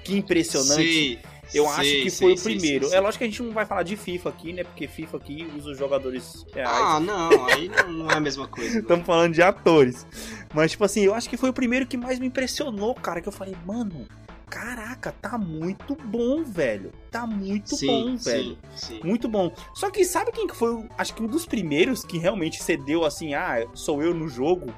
[0.04, 1.16] Que impressionante.
[1.16, 1.20] Sim,
[1.54, 2.94] Eu acho que foi o primeiro.
[2.94, 4.64] É lógico que a gente não vai falar de FIFA aqui, né?
[4.64, 6.78] Porque FIFA aqui usa os jogadores reais.
[6.82, 8.80] Ah, não, aí não, não é a mesma coisa.
[8.80, 10.06] Estamos falando de atores.
[10.54, 13.22] Mas, tipo assim, eu acho que foi o primeiro que mais me impressionou, cara.
[13.22, 14.08] Que eu falei, mano,
[14.50, 16.92] caraca, tá muito bom, velho.
[17.10, 18.58] Tá muito sim, bom, sim, velho.
[18.76, 19.00] Sim.
[19.04, 19.52] Muito bom.
[19.74, 23.34] Só que sabe quem que foi, acho que um dos primeiros que realmente cedeu assim,
[23.34, 24.74] ah, sou eu no jogo?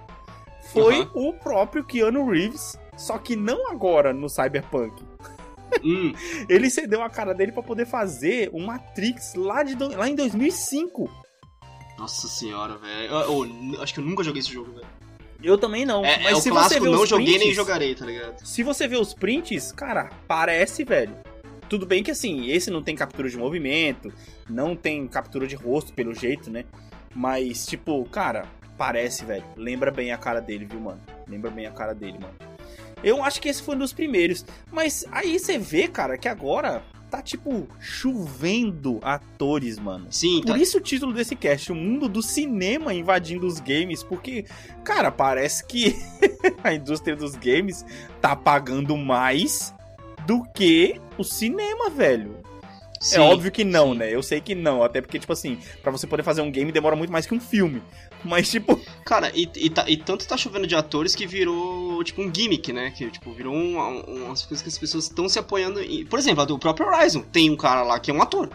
[0.72, 1.12] Foi Aham.
[1.14, 2.78] o próprio Keanu Reeves.
[2.96, 5.03] Só que não agora no Cyberpunk.
[5.84, 6.14] Hum,
[6.50, 11.10] Ele cedeu a cara dele pra poder fazer o Matrix lá, de lá em 2005.
[11.98, 13.12] nossa senhora, velho.
[13.14, 14.88] Eu- acho que eu nunca joguei esse jogo, velho.
[15.42, 16.04] Eu também não.
[16.06, 18.46] É, mas é se você clássico, ver não os joguei nem jogarei, tá ligado?
[18.46, 21.16] Se você ver os prints, cara, parece, velho.
[21.70, 24.14] Tudo bem que assim, esse não tem captura de movimento,
[24.50, 26.66] não tem captura de rosto, pelo jeito, né?
[27.14, 28.46] Mas, tipo, cara,
[28.78, 29.44] parece, velho.
[29.58, 31.02] Lembra bem a cara dele, viu, mano?
[31.28, 32.34] Lembra bem a cara dele, mano.
[33.04, 34.46] Eu acho que esse foi um dos primeiros.
[34.72, 40.08] Mas aí você vê, cara, que agora tá, tipo, chovendo atores, mano.
[40.10, 40.54] Sim, tá.
[40.54, 44.46] Por isso o título desse cast, o mundo do cinema invadindo os games, porque,
[44.84, 45.96] cara, parece que
[46.64, 47.86] a indústria dos games
[48.20, 49.76] tá pagando mais
[50.26, 52.43] do que o cinema, velho.
[53.04, 53.98] Sim, é óbvio que não, sim.
[54.00, 54.14] né?
[54.14, 56.96] Eu sei que não, até porque, tipo assim, pra você poder fazer um game demora
[56.96, 57.82] muito mais que um filme.
[58.24, 62.22] Mas, tipo, Cara, e, e, tá- e tanto tá chovendo de atores que virou, tipo,
[62.22, 62.92] um gimmick, né?
[62.92, 66.06] Que, tipo, virou um, um, umas coisas que as pessoas estão se apoiando em...
[66.06, 67.22] Por exemplo, a do próprio Horizon.
[67.22, 68.50] Tem um cara lá que é um ator,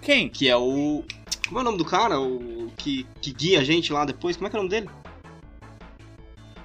[0.00, 0.28] quem?
[0.28, 1.04] que é o...
[1.46, 2.18] Como é o nome do cara?
[2.18, 4.36] O que, que guia a gente lá depois?
[4.36, 4.88] Como é que é o nome dele?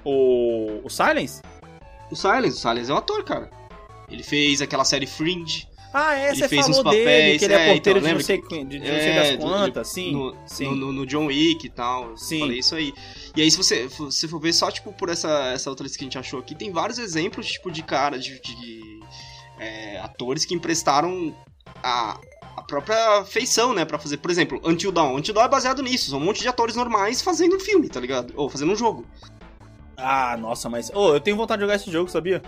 [0.04, 1.42] O, o Silence?
[2.10, 2.56] O Silence.
[2.56, 3.50] O Silence é um ator, cara.
[4.10, 5.67] Ele fez aquela série Fringe.
[5.92, 8.14] Ah, é, você fez falou uns dele, papéis, que ele é, é, porteiro então, de,
[8.14, 10.74] não sei, de, de não sei É, das quantas, sim, no, sim.
[10.76, 12.16] No, no- John Wick e tal.
[12.16, 12.40] Sim.
[12.40, 12.92] Falei isso aí.
[13.34, 16.04] E aí, se você, se for ver só, tipo, por essa, essa outra lista que
[16.04, 19.00] a gente achou aqui, tem vários exemplos, tipo, de cara, de, de,
[19.58, 21.34] é, atores que emprestaram
[21.82, 22.20] a,
[22.56, 24.18] a própria feição, né, pra fazer.
[24.18, 25.16] Por exemplo, Until Dawn.
[25.16, 26.10] Until Dawn é baseado nisso.
[26.10, 28.34] São um monte de atores normais fazendo um filme, tá ligado?
[28.36, 29.06] Ou fazendo um jogo.
[29.96, 30.90] Ah, nossa, mas...
[30.94, 32.40] Ô, eu tenho vontade de jogar esse jogo, sabia?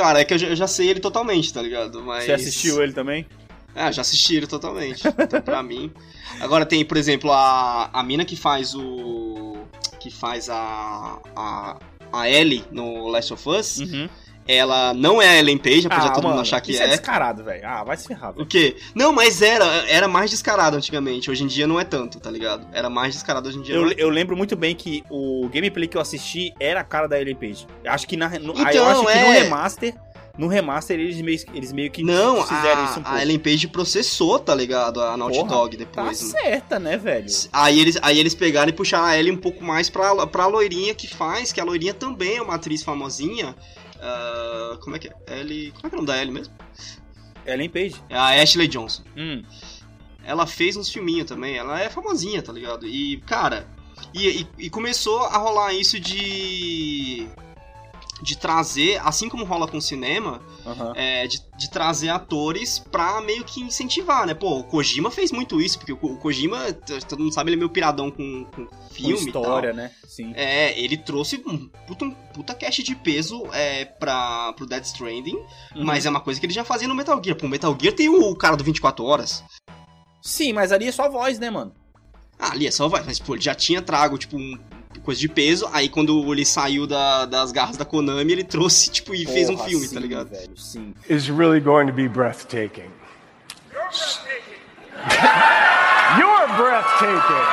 [0.00, 2.02] Cara, é que eu já, eu já sei ele totalmente, tá ligado?
[2.02, 2.24] Mas...
[2.24, 3.26] Você assistiu ele também?
[3.74, 5.02] Ah, já assisti ele totalmente.
[5.06, 5.92] Então, pra mim.
[6.40, 9.58] Agora tem, por exemplo, a, a mina que faz o.
[10.00, 11.18] que faz a.
[11.36, 11.78] a.
[12.12, 13.78] a Ellie no Last of Us.
[13.78, 14.08] Uhum.
[14.52, 16.86] Ela não é a Ellen Page, apesar de todo mundo achar que isso é.
[16.86, 17.62] é descarado, velho.
[17.64, 18.76] Ah, vai se ferrar, O quê?
[18.94, 21.30] Não, mas era, era mais descarado antigamente.
[21.30, 22.66] Hoje em dia não é tanto, tá ligado?
[22.72, 23.74] Era mais descarado hoje em dia.
[23.76, 26.84] Eu, não é eu lembro muito bem que o gameplay que eu assisti era a
[26.84, 27.66] cara da Ellen Page.
[27.86, 29.42] Acho que, na, no, Então, aí eu acho que no é.
[29.42, 29.94] remaster,
[30.36, 33.18] no remaster eles meio, eles meio que Não, fizeram a, isso um pouco.
[33.18, 35.00] a Ellen Page processou, tá ligado?
[35.00, 36.32] A Naughty Porra, Dog Tá depois.
[36.32, 36.40] né?
[36.40, 37.26] certa, né, velho?
[37.52, 40.92] Aí eles, aí eles pegaram e puxaram a Ellie um pouco mais pra, pra loirinha
[40.94, 43.54] que faz, que a loirinha também é uma atriz famosinha.
[44.00, 45.40] Ah, como é que é?
[45.40, 45.72] Ellie.
[45.72, 46.54] Como é que é o nome da Ellie mesmo?
[47.46, 48.02] Ellen Page.
[48.08, 49.02] É a Ashley Johnson.
[49.16, 49.42] Hum.
[50.24, 52.86] Ela fez uns filminhos também, ela é famosinha, tá ligado?
[52.86, 53.66] E, cara,
[54.14, 57.26] e, e- e começou a rolar isso de.
[58.22, 60.92] De trazer, assim como rola com o cinema, aham.
[60.94, 64.34] é, de, de trazer atores pra meio que incentivar, né?
[64.34, 66.72] Pô, o Kojima fez muito isso, porque o Ko- o Kojima,
[67.08, 69.42] todo mundo sabe, ele é meio piradão com, com Com filme e tal.
[69.42, 69.90] história, né?
[70.06, 70.32] Sim.
[70.34, 75.36] É, ele trouxe um puta, um puta cast de peso é, pra, pro Dead Stranding,
[75.74, 75.84] Uhum.
[75.84, 77.36] mas é uma coisa que ele já fazia no Metal Gear.
[77.36, 79.42] Pô, o Metal Gear tem o, cara do 24 Horas.
[80.22, 81.72] Sim, mas ali é só voz, né, mano?
[82.38, 84.58] Ah, ali é só vai, mas pô, ele já tinha trago, tipo, um,
[85.02, 85.68] coisa de peso.
[85.72, 89.56] Aí quando ele saiu da- das garras da Konami, ele trouxe, tipo, e fez um
[89.56, 90.28] Porra, filme, sim, tá ligado?
[90.28, 90.94] Velho, sim.
[91.08, 92.90] Is really going to be breathtaking.
[96.18, 97.46] You're breathtaking.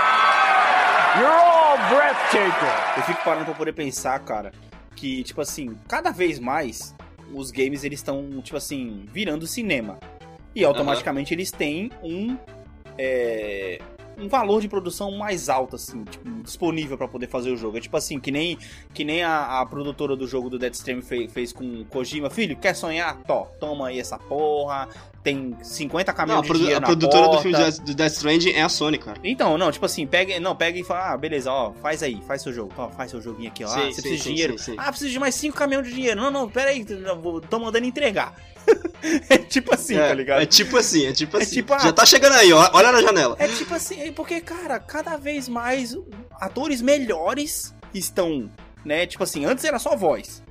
[1.20, 2.98] You're all breathtaking.
[2.98, 4.52] Eu fico parando pra poder pensar, cara,
[4.96, 6.96] que, tipo assim, cada vez mais
[7.34, 10.00] os games eles estão, tipo assim, virando cinema.
[10.56, 12.36] E automaticamente eles têm um.
[12.98, 13.80] é,
[14.18, 17.78] um valor de produção mais alto, assim, tipo, disponível pra poder fazer o jogo.
[17.78, 18.58] É tipo assim, que nem,
[18.94, 22.30] que nem a, a produtora do jogo do Deathstream fez, fez com o Kojima.
[22.30, 23.16] Filho, quer sonhar?
[23.24, 24.88] Tó, toma aí essa porra.
[25.24, 27.42] Tem 50 Não, caminhões de dinheiro a produtora do porta.
[27.44, 29.20] filme do do Death Stranding é a Sony, cara.
[29.24, 32.42] Então, não, tipo assim, pega, não, pega e fala, ah, beleza, ó, faz aí, faz
[32.42, 34.30] seu jogo, ó, faz seu joguinho aqui, ó, Sim, ah, você sim, precisa de sim,
[34.30, 34.78] dinheiro, sim, sim.
[34.78, 36.86] ah, preciso de mais cinco caminhões de dinheiro, não, não, pera aí,
[37.50, 38.34] tô mandando entregar.
[39.30, 40.42] é tipo assim, é, tá ligado?
[40.42, 41.56] É tipo assim, é tipo É assim.
[41.56, 43.36] tipo, ah, Já tá chegando aí, ó, olha na janela.
[43.40, 45.96] É tipo assim, é porque, cara, cada vez mais
[46.40, 48.50] atores melhores estão,
[48.84, 49.06] né?
[49.06, 50.44] Tipo assim, antes era só voz.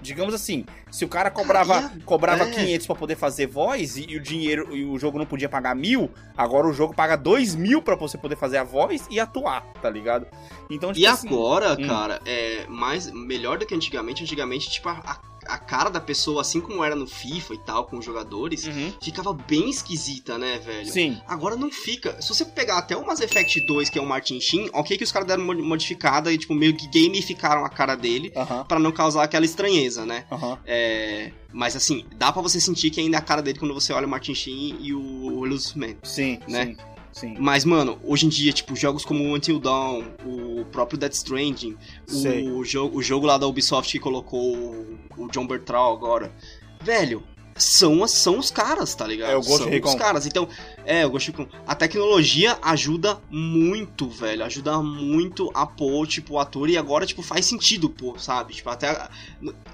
[0.00, 2.00] Digamos assim, se o cara cobrava, Ah, é?
[2.04, 2.50] cobrava É.
[2.50, 5.74] 500 pra poder fazer voz e, e o dinheiro e o jogo não podia pagar
[5.74, 9.62] mil, agora o jogo paga dois mil pra você poder fazer a voz e atuar,
[9.80, 10.26] tá ligado?
[10.68, 11.86] Então, tipo E assim, agora, hum.
[11.86, 14.22] cara, é mais melhor do que antigamente.
[14.22, 15.14] Antigamente, tipo, a, a
[15.58, 18.92] cara da pessoa, assim como era no FIFA e tal, com os jogadores, Uhum.
[19.02, 20.90] ficava bem esquisita, né, velho?
[20.90, 21.20] Sim.
[21.26, 22.20] Agora não fica.
[22.20, 25.04] Se você pegar até o Mass Effect 2, que é o Martin Sheen, ok que
[25.04, 28.64] os caras deram modificada e, tipo, meio que gamificaram a cara dele Aham.
[28.64, 30.24] pra não causar aquela estranheza, né?
[30.66, 33.92] É, mas assim, dá pra você sentir que ainda é a cara dele quando você
[33.92, 35.44] olha o Martin Sheen e o
[35.76, 35.94] Man.
[36.02, 36.66] Sim, Né?
[36.66, 36.76] sim.
[37.14, 37.36] Sim.
[37.38, 41.76] Mas, mano, hoje em dia, tipo, jogos como o Until Dawn, o próprio Death Stranding,
[42.06, 42.50] Sei.
[42.50, 46.32] o jogo, o jogo lá da Ubisoft que colocou o, o John Bertrand agora,
[46.82, 47.22] velho,
[47.56, 49.30] são, são os caras, tá ligado?
[49.30, 49.88] É, o Ghost são Recon.
[49.88, 50.26] os caras.
[50.26, 50.48] Então,
[50.84, 51.46] é, o Ghost Recon.
[51.64, 54.44] A tecnologia ajuda muito, velho.
[54.44, 56.68] Ajuda muito a pôr, tipo, o ator.
[56.68, 58.54] E agora, tipo, faz sentido, pô, sabe?
[58.54, 59.08] Tipo, até.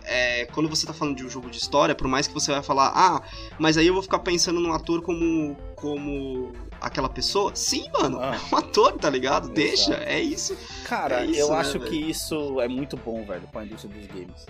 [0.04, 2.62] é, quando você tá falando de um jogo de história, por mais que você vai
[2.62, 3.22] falar, ah,
[3.58, 5.56] mas aí eu vou ficar pensando no ator como.
[5.74, 7.54] como aquela pessoa.
[7.54, 8.18] Sim, mano.
[8.20, 8.36] Ah.
[8.36, 9.44] É um ator, tá ligado?
[9.44, 9.54] Exato.
[9.54, 10.56] Deixa, é isso.
[10.84, 11.90] Cara, É isso, eu né, acho velho?
[11.90, 14.46] que isso é muito bom, velho, pra indústria dos games.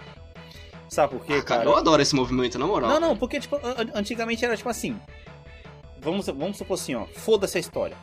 [0.88, 2.90] Sabe por quê, Ah, cara, eu adoro esse movimento, na moral.
[2.90, 4.98] Não, não, porque, tipo, an- antigamente era tipo assim.
[6.00, 7.06] Vamos, vamos supor assim, ó.
[7.06, 7.96] Foda-se a história.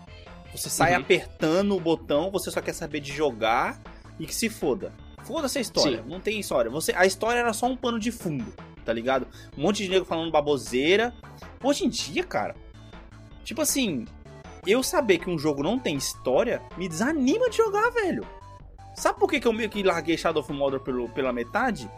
[0.54, 1.02] Você sai Uhum.
[1.02, 3.82] apertando o botão, você só quer saber de jogar
[4.20, 4.94] e que se foda.
[5.26, 6.02] Foda-se a história.
[6.02, 6.10] Sim.
[6.10, 6.72] Não tem história.
[6.72, 8.54] Você, a história era só um pano de fundo,
[8.86, 9.28] tá ligado?
[9.58, 11.14] Um monte de nego falando baboseira.
[11.62, 12.56] Hoje em dia, cara,
[13.44, 14.06] tipo assim,
[14.68, 18.26] eu saber que um jogo não tem história me desanima de jogar, velho.
[18.96, 21.90] Sabe por que, que eu meio que larguei Shadow of Mordor pelo, pela metade?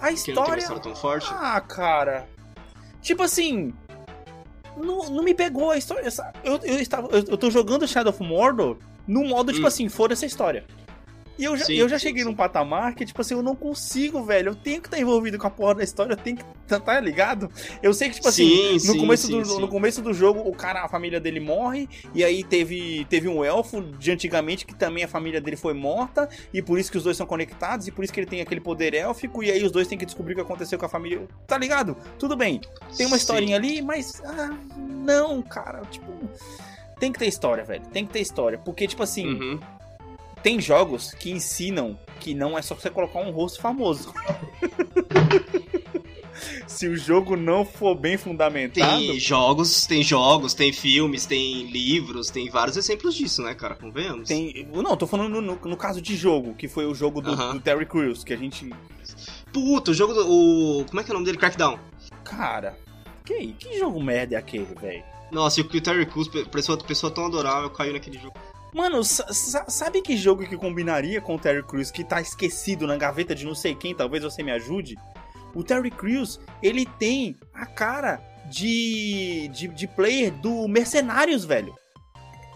[0.00, 0.60] A não história.
[0.60, 1.28] história tão forte.
[1.30, 2.28] Ah, cara.
[3.02, 3.74] Tipo assim.
[4.76, 6.06] Não, não me pegou a história.
[6.06, 9.68] essa- Eu, eu, estava, eu, eu tô jogando Shadow of Mordor no modo, tipo Hum.
[9.68, 10.64] assim, foda-se a história.
[11.40, 12.28] E eu já, Sim, eu já sim, cheguei sim.
[12.28, 14.50] num patamar que, tipo assim, eu não consigo, velho.
[14.50, 16.44] Eu tenho que estar envolvido com a porra da história, eu tenho que.
[16.66, 17.50] Tá, tá ligado?
[17.82, 20.84] Eu sei que, tipo assim, Sim, no, começo do, no começo do jogo, o cara,
[20.84, 25.08] a família dele morre, e aí teve, teve um elfo de antigamente que também a
[25.08, 28.12] família dele foi morta, e por isso que os dois são conectados, e por isso
[28.12, 30.42] que ele tem aquele poder élfico, e aí os dois têm que descobrir o que
[30.42, 31.26] aconteceu com a família.
[31.46, 31.96] Tá ligado?
[32.18, 32.60] Tudo bem.
[32.98, 34.22] Tem uma historinha ali, mas.
[34.26, 35.80] Ah, não, cara.
[35.90, 36.12] Tipo.
[36.98, 37.82] Tem que ter história, velho.
[37.86, 38.58] Tem que ter história.
[38.58, 39.60] Porque, tipo assim, Uhum.
[40.42, 44.12] Tem jogos que ensinam que não é só você colocar um rosto famoso.
[46.66, 48.96] Se o jogo não for bem fundamentado.
[48.98, 53.74] Tem jogos, tem jogos, tem filmes, tem livros, tem vários exemplos disso, né, cara?
[53.74, 54.28] Convenhamos.
[54.28, 54.66] Tem.
[54.72, 57.54] Não, tô falando no, no- no caso de jogo, que foi o jogo do, Aham.
[57.54, 58.70] do Terry Crews, que a gente.
[59.52, 60.30] Puta, o jogo do.
[60.30, 60.84] O...
[60.86, 61.36] Como é que é o nome dele?
[61.38, 61.78] Crackdown.
[62.24, 62.78] Cara,
[63.24, 65.02] que, que jogo merda é aquele, velho?
[65.30, 68.34] Nossa, e o Terry Crews, pessoa, pessoa tão adorável, caiu naquele jogo.
[68.72, 72.86] Mano, sa- sa- sabe que jogo que combinaria com o Terry Crews que tá esquecido
[72.86, 73.94] na gaveta de não sei quem?
[73.94, 74.96] Talvez você me ajude.
[75.54, 81.74] O Terry Crews, ele tem a cara de, de, de player do Mercenários, velho.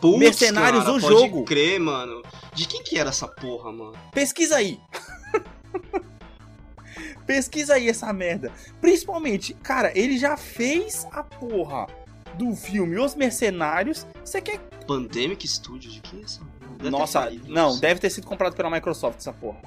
[0.00, 1.44] Putz, Mercenários, cara, o pode jogo.
[1.44, 2.22] crer, mano.
[2.52, 3.94] De quem que era essa porra, mano?
[4.12, 4.78] Pesquisa aí.
[7.26, 8.52] Pesquisa aí essa merda.
[8.80, 11.86] Principalmente, cara, ele já fez a porra
[12.36, 14.06] do filme Os Mercenários.
[14.24, 14.58] Você quer.
[14.86, 16.40] Pandemic Studios, de quem é essa?
[16.78, 19.60] Deve Nossa, não, deve ter sido comprado pela Microsoft essa porra.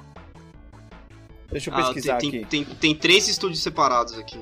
[1.50, 2.44] Deixa eu Ah, pesquisar tem, aqui.
[2.44, 4.38] Tem, tem, tem três estúdios separados aqui.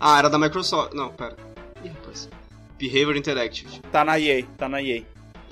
[0.00, 0.94] Ah, era da Microsoft.
[0.94, 1.36] Não, pera.
[1.84, 2.28] Ih, rapaz.
[2.78, 3.80] Behavior Interactive.
[3.92, 5.02] Tá na EA, tá na EA.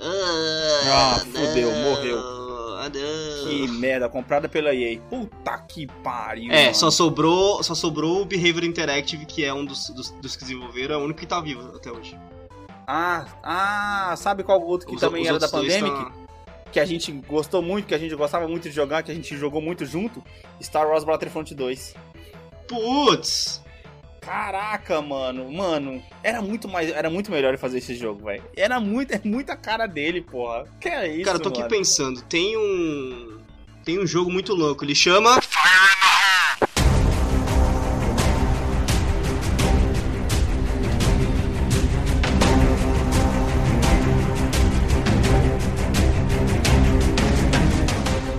[0.01, 2.19] Ah, fudeu, morreu.
[2.19, 3.16] Ah, não.
[3.47, 4.99] Que merda, comprada pela EA.
[5.09, 6.51] Puta que pariu.
[6.51, 6.75] É, mano.
[6.75, 10.95] só sobrou, só sobrou o Behavior Interactive, que é um dos, dos, dos que desenvolveram,
[10.95, 12.17] é o único que tá vivo até hoje.
[12.85, 15.91] Ah, ah, sabe qual outro que Os- também os era da Pandemic?
[15.91, 16.11] tá-
[16.71, 19.35] que a gente gostou muito, que a gente gostava muito de jogar, que a gente
[19.37, 20.21] jogou muito junto,
[20.61, 21.95] Star Wars Battlefront 2.
[22.67, 23.61] Putz!
[24.27, 28.43] Caraca, mano, mano, era muito mais, era muito melhor ele fazer esse jogo, velho.
[28.57, 30.65] Era muito, é muita cara dele, porra.
[30.81, 31.69] Que é isso, Cara, eu tô aqui mano?
[31.69, 33.37] pensando, tem um.
[33.85, 35.39] Tem um jogo muito louco, ele chama.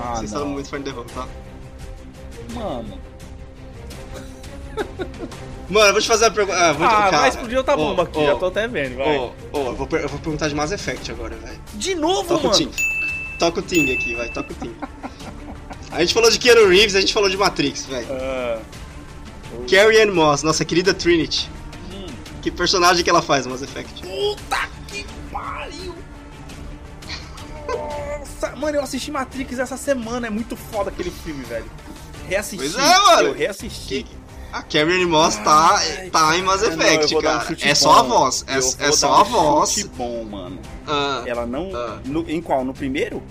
[0.01, 0.49] Ah, Vocês não.
[0.49, 1.29] muito Fire in the Hole, tá?
[2.55, 2.99] Mano.
[5.69, 6.59] Mano, eu vou te fazer uma pergunta.
[6.59, 8.97] Ah, vou Ah, cara, vai explodir outra ô, bomba aqui, ô, já tô até vendo,
[8.97, 9.19] vai.
[9.19, 11.61] Ô, ô, eu vou, eu vou perguntar de Mass Effect agora, velho.
[11.75, 12.55] De novo, Toca o mano.
[12.57, 12.71] Ting.
[13.39, 14.75] Toca o Ting aqui, vai, toca o Ting.
[15.91, 18.07] A gente falou de Keanu Reeves, a gente falou de Matrix, velho.
[18.11, 18.59] Ah,
[19.71, 21.51] Carrie Ann Moss, nossa querida Trinity.
[21.93, 22.07] hum.
[22.41, 24.03] Que personagem que ela faz no Mass Effect?
[24.03, 25.95] Puta que pariu!
[27.69, 31.67] Nossa, mano, eu assisti Matrix essa semana, é muito foda aquele filme, velho.
[32.27, 32.57] Reassisti.
[32.73, 33.29] Pois é, mano.
[33.29, 34.03] Eu reassisti.
[34.05, 34.18] Que-
[34.53, 37.41] A Ann Moss tá, Ai, tá em Mass não, eu Effect, um cara.
[37.45, 39.71] chute é só a voz, é, é só dar a um voz.
[39.73, 40.59] chute bom, mano.
[40.87, 41.71] Ah, Ela não.
[41.75, 41.99] Ah.
[42.05, 42.65] no- em qual?
[42.65, 43.23] No primeiro?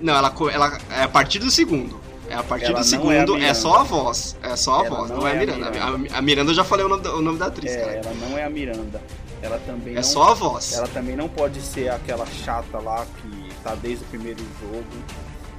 [0.00, 2.00] não, ela, ela é a partir do segundo.
[2.30, 3.54] É a partir Ela do não é segundo, é, Miranda.
[3.54, 4.36] só a voz.
[4.42, 5.70] É só a Ela voz, não não, é é a Miranda.
[5.70, 6.14] Miranda.
[6.14, 7.92] A, a Miranda eu já falei o nome da, o nome da atriz, É, cara.
[8.04, 9.00] ela não é a Miranda.
[9.40, 10.02] Ela também É não.
[10.02, 10.72] só a voz.
[10.74, 14.84] Ela também não pode ser aquela chata lá que tá desde o primeiro jogo.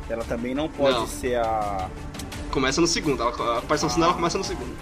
[0.10, 1.08] Ela também não pode Não.
[1.08, 1.88] ser a.
[2.52, 4.02] Começa no segundo, ela, a participação Ah.
[4.02, 4.76] dela começa no segundo.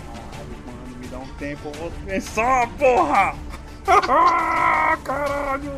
[1.17, 3.35] Dá um tempo, vou pensar, porra!
[5.03, 5.71] Caralho!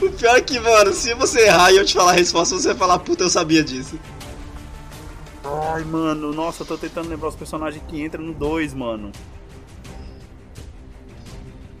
[0.00, 2.68] O pior é que, mano, se você errar e eu te falar a resposta, você
[2.68, 4.00] vai falar, puta, eu sabia disso.
[5.44, 9.12] Ai, mano, nossa, eu tô tentando lembrar os personagens que entram no 2, mano.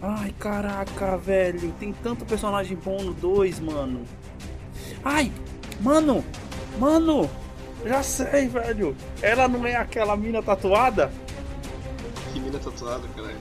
[0.02, 4.04] Ai, caraca, velho, tem tanto personagem bom no 2, mano.
[5.02, 5.32] Ai,
[5.80, 6.22] mano,
[6.78, 7.30] mano,
[7.86, 8.94] já sei, velho.
[9.22, 11.10] Ela não é aquela mina tatuada?
[12.36, 13.38] Que mina tatuada, caralho.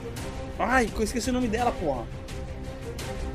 [0.58, 2.06] Ai, eu esqueci o nome dela, porra.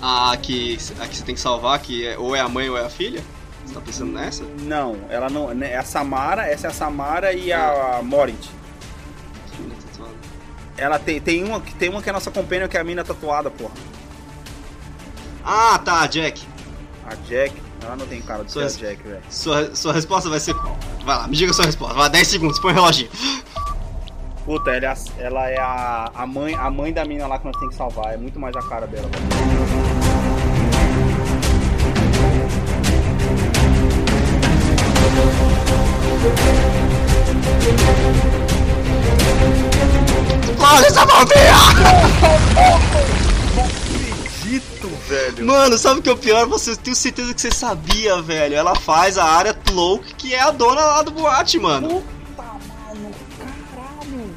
[0.00, 2.78] A que, a que você tem que salvar, que é, ou é a mãe ou
[2.78, 3.22] é a filha?
[3.66, 4.42] Você tá pensando nessa?
[4.62, 5.52] Não, ela não.
[5.52, 8.48] né, É a Samara, essa é a Samara e a Morint.
[9.52, 10.14] Que mina tatuada.
[10.78, 12.84] Ela tem, tem uma que tem uma que é a nossa companheira que é a
[12.84, 13.74] mina tatuada, porra.
[15.44, 16.40] Ah, tá, Jack.
[17.06, 19.22] A Jack, ela não tem cara de ser Sua a Jack, velho.
[19.28, 20.54] Sua, sua resposta vai ser.
[21.04, 21.94] Vai lá, me diga a sua resposta.
[21.94, 23.10] Vai, 10 segundos, põe o reloginho.
[24.44, 27.46] Puta, ela é, a, ela é a, a mãe, a mãe da mina lá que
[27.46, 28.14] nós tem que salvar.
[28.14, 29.08] É muito mais a cara dela.
[40.58, 41.54] Olha essa maldinha!
[43.58, 45.46] Acredito, velho.
[45.46, 46.46] Mano, sabe o que é o pior?
[46.46, 48.54] Você tenho certeza que você sabia, velho.
[48.54, 51.88] Ela faz a área Cloak, que é a dona lá do boate, mano.
[51.88, 52.19] Puta,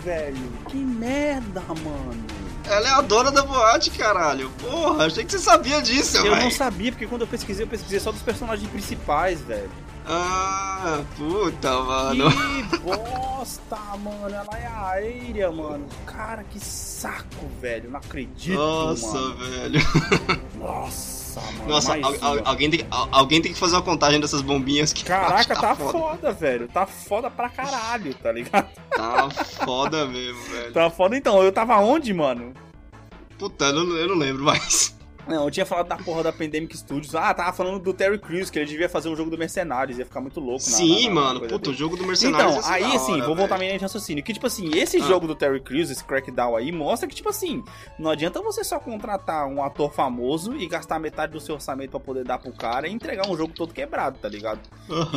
[0.03, 0.51] velho.
[0.69, 2.23] Que merda, mano.
[2.65, 4.49] Ela é a dona da boate, caralho.
[4.61, 6.51] Porra, achei que você sabia disso, Eu não velho.
[6.51, 9.69] sabia, porque quando eu pesquisei, eu pesquisei só dos personagens principais, velho.
[10.05, 12.25] Ah, puta, mano.
[12.69, 14.33] Que bosta, mano.
[14.35, 15.87] Ela é a Aérea, mano.
[16.05, 17.89] Cara, que saco, velho.
[17.89, 19.35] Não acredito, Nossa, mano.
[19.37, 19.79] velho.
[20.59, 21.67] Nossa, mano.
[21.67, 25.03] Nossa, al- al- alguém, tem, al- alguém tem que fazer uma contagem dessas bombinhas que
[25.03, 25.91] Caraca, que tá foda.
[25.91, 26.67] foda, velho.
[26.67, 28.67] Tá foda pra caralho, tá ligado?
[28.95, 29.29] Tá
[29.65, 30.71] foda mesmo, velho.
[30.73, 31.41] Tá foda então.
[31.43, 32.53] Eu tava onde, mano?
[33.37, 34.95] Puta, eu não, eu não lembro mais.
[35.27, 37.15] Não, eu tinha falado da porra da Pandemic Studios.
[37.15, 39.97] Ah, tava falando do Terry Crews, que ele devia fazer um jogo do Mercenários.
[39.97, 41.47] Ia ficar muito louco, na- Sim, na- na mano.
[41.47, 44.21] Puta, o jogo do Mercenários Então, aí assim, hora, vou voltar minha linha de raciocínio.
[44.23, 45.05] Que, tipo assim, esse Ah.
[45.05, 47.63] jogo do Terry Crews, esse Crackdown aí, mostra que, tipo assim,
[47.97, 51.99] não adianta você só contratar um ator famoso e gastar metade do seu orçamento pra
[52.01, 54.59] poder dar pro cara e entregar um jogo todo quebrado, tá ligado?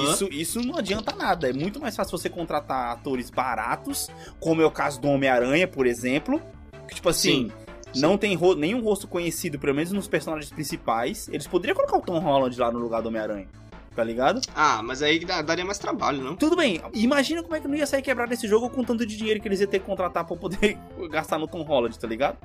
[0.04, 1.50] Isso, isso não adianta nada.
[1.50, 5.84] É muito mais fácil você contratar atores baratos, como é o caso do Homem-Aranha, por
[5.84, 6.40] exemplo.
[6.88, 7.52] Que, tipo assim, Sim.
[8.00, 11.28] Não tem ro- nenhum rosto conhecido, pelo menos nos personagens principais.
[11.28, 13.46] Eles poderiam colocar o Tom Holland lá no lugar do Homem-Aranha.
[13.94, 14.42] Tá ligado?
[14.54, 16.37] Ah, mas aí daria mais trabalho, não?
[16.37, 19.16] Tudo bem, imagina como é que não ia sair quebrado esse jogo com tanto de
[19.16, 20.76] dinheiro que eles iam ter que contratar pra poder
[21.11, 22.37] gastar no Tom Holland, tá ligado?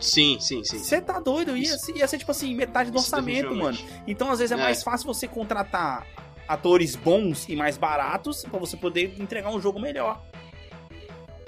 [0.00, 0.78] Sim, sim, sim.
[0.78, 1.56] Você tá doido?
[1.56, 3.76] Ia, ser- ia ser tipo assim, metade do Isso orçamento, mano.
[4.06, 4.62] Então às vezes é, É.
[4.62, 6.06] mais fácil você contratar
[6.46, 10.22] atores bons e mais baratos pra você poder entregar um jogo melhor.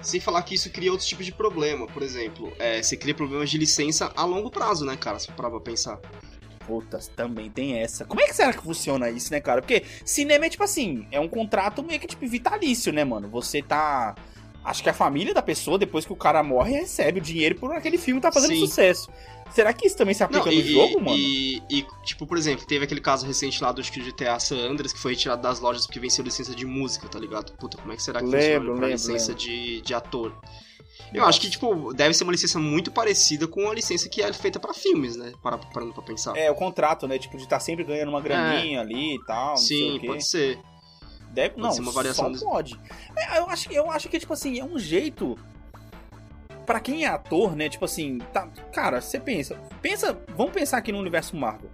[0.03, 1.87] Sem falar que isso cria outros tipos de problema.
[1.87, 5.19] Por exemplo, é, você cria problemas de licença a longo prazo, né, cara?
[5.19, 5.99] Se parar pra pensar.
[6.67, 8.05] Putas, também tem essa.
[8.05, 9.61] Como é que será que funciona isso, né, cara?
[9.61, 13.29] Porque cinema é tipo assim, é um contrato meio que tipo vitalício, né, mano?
[13.29, 14.15] Você tá.
[14.65, 17.73] Acho que a família da pessoa, depois que o cara morre, recebe o dinheiro por
[17.73, 18.61] aquele filme tá fazendo Sim.
[18.61, 19.11] sucesso.
[19.55, 21.17] Será que isso também se aplica Não, no e, jogo, mano?
[21.17, 24.57] E, e, tipo, por exemplo, teve aquele caso recente lá do acho que GTA San
[24.57, 27.53] Andreas que foi retirado das lojas porque venceu licença de música, tá ligado?
[27.59, 29.45] Puta, como é que será que Lembro, funciona pra lembro, licença lembro.
[29.45, 30.33] De, de ator?
[31.13, 34.33] Eu acho que, tipo, deve ser uma licença muito parecida com a licença que é
[34.33, 35.33] feita pra filmes, né?
[35.43, 36.35] Para- Parando pra pensar.
[36.37, 37.19] É, o contrato, né?
[37.19, 40.07] Tipo, de estar sempre ganhando uma graninha ali e tal, não sei Sim, o quê.
[40.07, 40.59] pode ser.
[41.31, 42.81] Deve, pode não, ser uma variação só desse- pode.
[43.19, 45.37] É, eu, acho, eu acho que, tipo assim, é um jeito...
[46.73, 47.69] Pra quem é ator, né?
[47.69, 49.61] Tipo assim, tá, cara, você pensa...
[49.83, 51.69] Pensa, vamos pensar aqui no universo Marvel,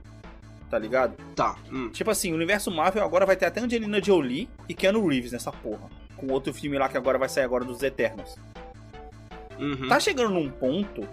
[0.69, 1.15] tá ligado?
[1.37, 1.55] Tá.
[1.71, 1.89] hum.
[1.91, 5.53] Tipo assim, o universo Marvel agora vai ter até Angelina Jolie e Keanu Reeves nessa
[5.53, 5.89] porra.
[6.17, 8.35] Com outro filme lá que agora vai sair agora dos Eternos.
[9.57, 9.87] Uhum.
[9.89, 11.07] Tá chegando num ponto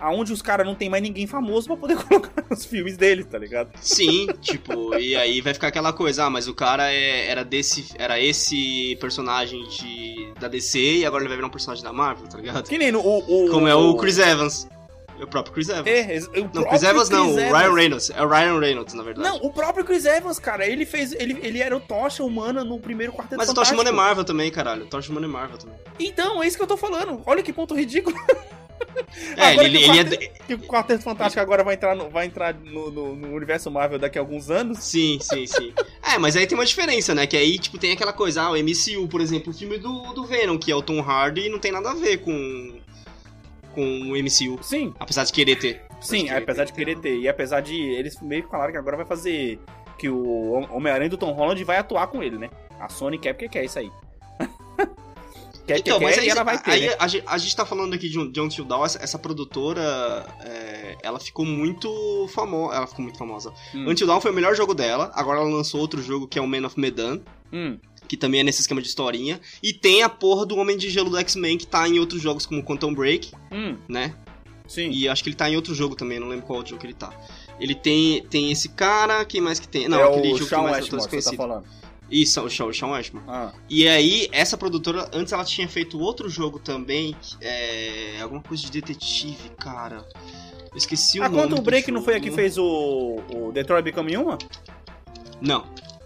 [0.00, 3.38] aonde os caras não tem mais ninguém famoso pra poder colocar nos filmes deles, tá
[3.38, 3.70] ligado?
[3.82, 7.88] Sim, tipo, e aí vai ficar aquela coisa, ah, mas o cara é- era desse.
[7.98, 12.26] Era esse personagem de, da DC e agora ele vai virar um personagem da Marvel,
[12.28, 12.68] tá ligado?
[12.68, 14.68] Que nem no, o, o- Como é o Chris Evans.
[15.18, 15.86] É o próprio Chris Evans.
[15.86, 17.74] É, o Não, Chris Evans não, o Chris Ryan Evans.
[17.74, 18.10] Reynolds.
[18.14, 19.26] É o Ryan Reynolds, na verdade.
[19.26, 21.12] Não, o próprio Chris Evans, cara, ele fez.
[21.12, 23.80] Ele, ele era o Tocha humana no primeiro quarteto Mas o Tocha Fantástico.
[23.80, 24.82] Humana é Marvel também, caralho.
[24.84, 25.76] O Tocha Humana é Marvel também.
[25.98, 27.22] Então, é isso que eu tô falando.
[27.24, 28.14] Olha que ponto ridículo.
[29.36, 30.04] É, Agora ele, que ele é.
[30.04, 33.70] quarteto- Que o Quarteto Fantástico agora vai entrar, no, vai entrar no, no- no universo
[33.70, 34.78] Marvel daqui a alguns anos.
[34.78, 35.72] Sim, sim, sim.
[36.08, 37.26] É, mas aí tem uma diferença, né?
[37.26, 40.24] Que aí, tipo, tem aquela coisa, ah, o MCU, por exemplo, o filme do, do
[40.24, 42.78] Venom, que é o Tom Hardy, não tem nada a ver com.
[43.74, 44.58] com o MCU.
[44.62, 45.82] Sim, Apesar de querer ter.
[46.00, 47.18] sim, Apesar de apesar de querer ter.
[47.18, 47.74] E apesar de.
[47.76, 49.58] Eles meio que falaram que agora vai fazer.
[49.98, 52.50] Que o Homem-Aranha do Tom Holland vai atuar com ele, né?
[52.78, 53.90] A Sony quer porque quer isso aí.
[55.66, 56.70] Quer, Então, quer, mas aí, e ela vai ter.
[56.70, 56.96] aí né?
[56.98, 60.96] a, gente, a gente tá falando aqui de de Until Dawn, essa, essa produtora, é,
[61.02, 63.52] ela ficou muito famosa, ela ficou muito famosa.
[63.74, 63.90] Hum.
[63.90, 66.46] Until Dawn foi o melhor jogo dela, agora ela lançou outro jogo que é o
[66.46, 67.20] Man of Medan,
[67.52, 70.90] Hum, que também é nesse esquema de historinha, e tem a porra do Homem de
[70.90, 74.14] Gelo do X-Men, que tá em outros jogos como Quantum Break, hum, né?
[74.66, 74.90] sim.
[74.90, 76.86] E acho que ele tá em outro jogo também, não lembro qual outro jogo que
[76.86, 77.12] ele tá.
[77.58, 79.88] Ele tem, tem esse cara, quem mais que tem?
[79.88, 81.64] Não, é aquele o jogo Shawn que mais você tá falando.
[82.10, 83.24] Isso, o Shawn, o Shawn Ashmore.
[83.28, 88.18] Ah, E aí, essa produtora, antes ela tinha feito outro jogo também, é.
[88.22, 90.04] alguma coisa de detetive, cara.
[90.70, 91.42] Eu esqueci o a nome.
[91.42, 94.38] Quantum do Break não foi a que fez o, o Detroit Become Human?
[95.40, 95.64] Não.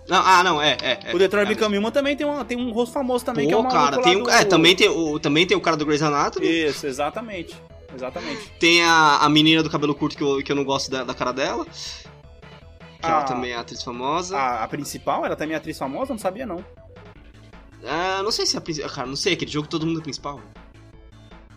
[0.08, 0.98] Não, ah, não, é, é.
[1.10, 3.52] é o Detroit é, Become Human também tem, uma, tem um rosto famoso também, que
[3.54, 5.76] é o Pô, cara, tem um, do- é, também tem, o, também tem o cara
[5.76, 6.46] do Grey's Anatomy.
[6.48, 7.54] Isso, exatamente.
[7.94, 8.50] Exatamente.
[8.58, 11.14] Tem a, a menina do cabelo curto que eu, que eu não gosto da, da
[11.14, 11.66] cara dela.
[13.00, 13.10] Que Ah.
[13.10, 14.36] ela também é atriz famosa.
[14.36, 16.12] A, a principal, ela também é atriz famosa?
[16.12, 16.64] Não sabia, não.
[17.86, 18.90] Ah, não sei se é a principal.
[18.90, 20.40] Cara, não sei, aquele jogo todo mundo é principal.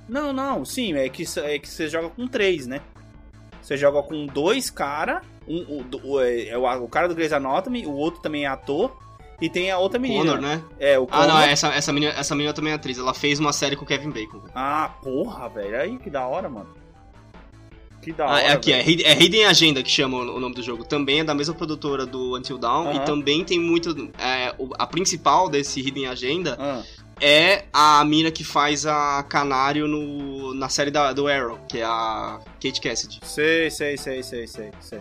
[0.08, 2.82] Não, não, sim, é que, é que você joga com três, né?
[3.62, 7.86] Você joga com dois cara, um, o, o, é, é o, cara do Grey's Anatomy,
[7.86, 8.98] o outro também é ator,
[9.42, 10.36] e tem a outra menina.
[10.36, 10.64] Connor, né?
[10.80, 11.50] É, o Ah, não, Connor.
[11.50, 12.98] essa, essa, menina, essa menina também é atriz.
[13.00, 14.42] Ela fez uma série com o Kevin Bacon.
[14.54, 15.80] Ah, porra, velho.
[15.80, 16.70] Aí que da hora, mano.
[18.04, 18.42] Que da Ah, hora.
[18.42, 19.02] é aqui, é, velho.
[19.06, 20.84] É Hidden Agenda que chama o nome do jogo.
[20.84, 22.94] Também é da mesma produtora do Until Dawn.
[22.94, 23.90] E também tem muito.
[24.20, 26.82] é, a principal desse Hidden Agenda Ah,
[27.22, 31.84] é a mina que faz a Canário no, na série da, do Arrow, que é
[31.84, 33.20] a Kate Cassidy.
[33.24, 35.00] sei, sei, sei, sei, sei, sei.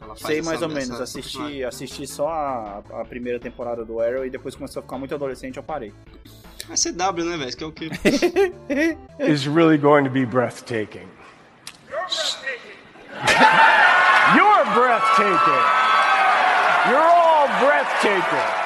[0.00, 1.00] Ela faz Sei essa- mais ou menos.
[1.00, 5.14] Assisti, assisti só a, a primeira temporada do Arrow e depois começou a ficar muito
[5.14, 5.92] adolescente eu parei.
[6.70, 7.56] É CW, né, velho?
[7.56, 7.90] Que é o que.
[9.20, 11.06] Is really going to be breathtaking.
[14.34, 15.64] You're breathtaking.
[16.88, 18.57] You're all breathtaking.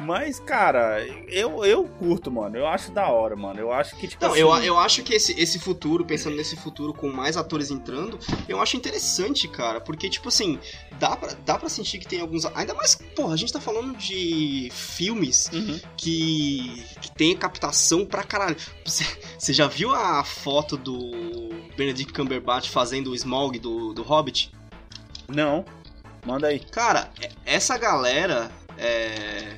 [0.00, 2.56] Mas, cara, eu, eu curto, mano.
[2.56, 3.60] Eu acho da hora, mano.
[3.60, 4.40] Eu acho que, tipo Não, assim...
[4.40, 8.60] eu, eu acho que esse, esse futuro, pensando nesse futuro com mais atores entrando, eu
[8.60, 9.80] acho interessante, cara.
[9.80, 10.58] Porque, tipo assim,
[10.98, 12.44] dá pra, dá pra sentir que tem alguns.
[12.46, 15.80] Ainda mais, porra, a gente tá falando de filmes Uhum.
[15.96, 18.56] que, que tem captação pra caralho.
[18.84, 19.04] Você,
[19.38, 24.52] você já viu a foto do Benedict Cumberbatch fazendo o Smaug do, do Hobbit?
[25.28, 25.64] Não.
[26.26, 26.60] Manda aí.
[26.60, 27.10] Cara,
[27.44, 28.50] essa galera.
[28.78, 29.56] É.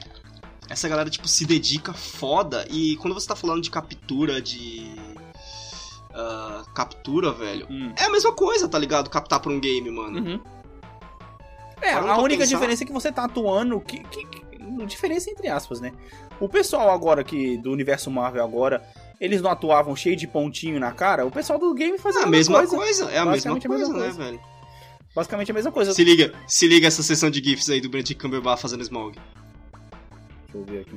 [0.73, 2.67] Essa galera, tipo, se dedica foda.
[2.71, 4.91] E quando você tá falando de captura de.
[6.15, 7.67] ah, captura, velho.
[7.71, 7.93] Hum.
[7.99, 9.11] É a mesma coisa, tá ligado?
[9.11, 10.19] Captar pra um game, mano.
[10.19, 10.41] Uhum.
[11.81, 13.81] É, Parando a única pensar- diferença é que você tá atuando.
[13.81, 14.43] Que, que, que-
[14.87, 15.93] diferença entre aspas, né?
[16.41, 18.83] O pessoal agora que do universo Marvel agora,
[19.21, 21.27] eles não atuavam cheio de pontinho na cara.
[21.27, 22.77] O pessoal do game fazia É a mesma coisa.
[22.77, 23.05] coisa.
[23.11, 24.25] É a mesma Basicamente a mesma coisa, né, coisa.
[24.31, 24.41] velho?
[25.15, 25.93] Basicamente a mesma coisa.
[25.93, 29.19] Se liga, se liga essa sessão de GIFs aí do Benedict Cumberbatch fazendo Smaug.
[30.53, 30.97] Deixa eu ver aqui.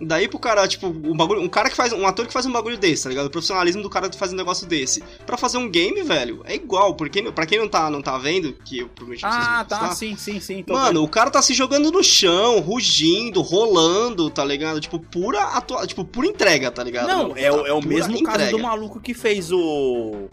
[0.00, 1.92] Daí pro cara, tipo, um, bagulho, um cara que faz.
[1.92, 3.26] Um ator que faz um bagulho desse, tá ligado?
[3.26, 5.00] O profissionalismo do cara que faz um negócio desse.
[5.24, 6.94] Pra fazer um game, velho, é igual.
[6.96, 10.16] Porque, pra quem não tá, não tá vendo, que eu vocês Ah, tá, gostar, sim,
[10.16, 10.64] sim, sim.
[10.64, 11.04] tô Mano, vendo.
[11.04, 14.80] o cara tá se jogando no chão, rugindo, rolando, tá ligado?
[14.80, 15.86] Tipo, pura atua...
[15.86, 17.06] tipo, pura entrega, tá ligado?
[17.06, 18.50] Não, é, o- é o mesmo caso entrega.
[18.50, 20.28] do maluco que fez o.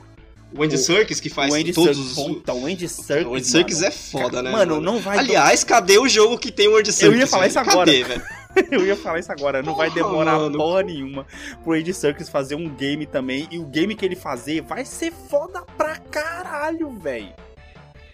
[0.54, 2.24] O Andy O- Serkis que faz o Andy todos Serkis, os...
[2.28, 3.88] puta, o Andy Serkis, O Andy Serkis mano.
[3.88, 4.52] é foda, né?
[4.52, 5.18] Mano, não vai...
[5.20, 7.20] Aliás, cadê o jogo que tem o Andy Serkis?
[7.20, 7.78] ia falar isso agora.
[7.92, 8.22] Cadê, velho?
[8.70, 10.58] Eu ia falar isso agora, não vai Porra, demorar mano.
[10.58, 11.26] porra nenhuma
[11.64, 13.48] pro Andy Serkis fazer um game também.
[13.50, 17.30] E o game que ele fazer vai ser foda pra caralho, velho.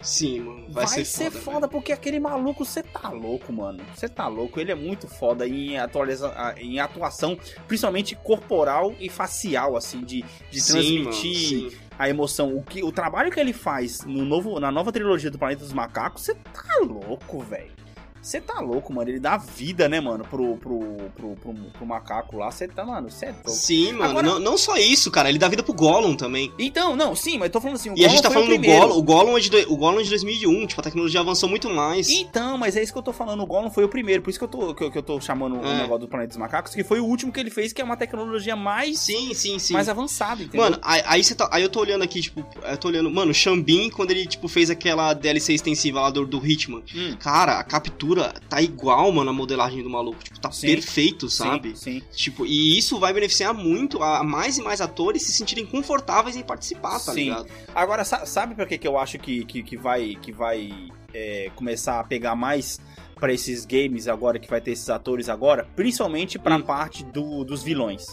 [0.00, 0.66] Sim, mano.
[0.68, 1.44] Vai, Vai, ser, foda.
[1.44, 3.82] foda, porque aquele maluco, você tá louco, mano.
[3.94, 4.60] Você tá louco.
[4.60, 6.32] Ele é muito foda em, atualiza...
[6.56, 11.76] em atuação, principalmente corporal e facial, assim, de, de Sim, mano, transmitir sim.
[11.98, 12.56] a emoção.
[12.56, 15.72] O, que, o trabalho que ele faz no novo, na nova trilogia do Planeta dos
[15.72, 17.78] Macacos, você tá louco, velho.
[18.22, 19.08] Você tá louco, mano.
[19.10, 20.78] Ele dá vida, né, mano, pro, pro,
[21.16, 22.50] pro, pro, pro macaco lá.
[22.50, 23.50] Você tá, mano, você é louco.
[23.50, 24.10] Sim, mano.
[24.10, 25.28] Agora- Não, não só isso, cara.
[25.28, 26.52] Ele dá vida pro Gollum também.
[26.58, 28.32] Então, não, sim, mas eu tô falando assim, o E a gente Gollum tá o
[28.32, 28.80] falando do primeiro.
[28.88, 28.98] Gollum.
[28.98, 30.66] O Gollum, é de, o Gollum é de 2001.
[30.66, 32.08] Tipo, a tecnologia avançou muito mais.
[32.10, 34.38] Então, mas é isso que eu tô falando, o Gollum foi o primeiro, por isso
[34.38, 35.78] que eu tô, que eu, que eu tô chamando o É.
[35.82, 37.96] negócio do Planeta dos Macacos, que foi o último que ele fez, que é uma
[37.96, 39.72] tecnologia mais, Sim, sim, sim.
[39.72, 40.60] mais avançada, entendeu?
[40.62, 43.10] Mano, aí, aí, tá, aí eu tô olhando aqui, tipo, eu tô olhando.
[43.10, 46.82] Mano, o Xambin, quando ele, tipo, fez aquela DLC extensiva lá do, do Hitman.
[46.94, 47.16] Hum.
[47.18, 48.07] Cara, a captura
[48.48, 50.22] tá igual, mano, a modelagem do maluco.
[50.22, 50.66] Tipo, tá Sim.
[50.68, 51.76] perfeito, sabe?
[51.76, 52.02] Sim, sim.
[52.14, 56.42] Tipo, e isso vai beneficiar muito a mais e mais atores se sentirem confortáveis em
[56.42, 57.24] participar, tá Sim.
[57.24, 57.46] ligado?
[57.74, 60.70] Agora, sa- sabe por que, que eu acho que, que, que vai, que vai
[61.12, 62.80] é, começar a pegar mais
[63.16, 65.66] pra esses games agora, que vai ter esses atores agora?
[65.74, 66.62] Principalmente pra Hum.
[66.62, 68.06] parte do, dos vilões.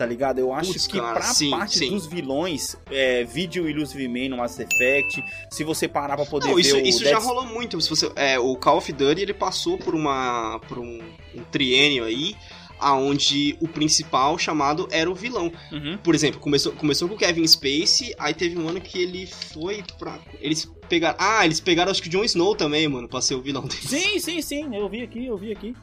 [0.00, 0.38] Tá ligado?
[0.38, 1.90] Eu acho Putz, que cara, pra sim, parte sim.
[1.90, 6.54] dos vilões, é, vídeo Illusive Man no Mass Effect, se você parar pra poder Não,
[6.54, 7.78] ver isso, o isso já rolou muito.
[7.82, 11.02] Se você, é, o Call of Duty ele passou por uma por um,
[11.34, 12.34] um triênio aí,
[12.78, 15.52] aonde o principal chamado era o vilão.
[15.70, 15.98] Uhum.
[16.02, 19.84] Por exemplo, começou, começou com o Kevin Spacey, aí teve um ano que ele foi
[19.98, 20.18] pra.
[20.40, 21.18] Eles pegaram.
[21.20, 23.82] Ah, eles pegaram acho que o Jon Snow também, mano, pra ser o vilão dele.
[23.86, 25.74] Sim, sim, sim, eu vi aqui, eu vi aqui.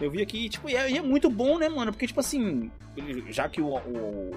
[0.00, 1.90] Eu vi aqui, tipo, e é, e é muito bom, né, mano?
[1.90, 4.30] Porque, tipo assim, ele- já que o, o,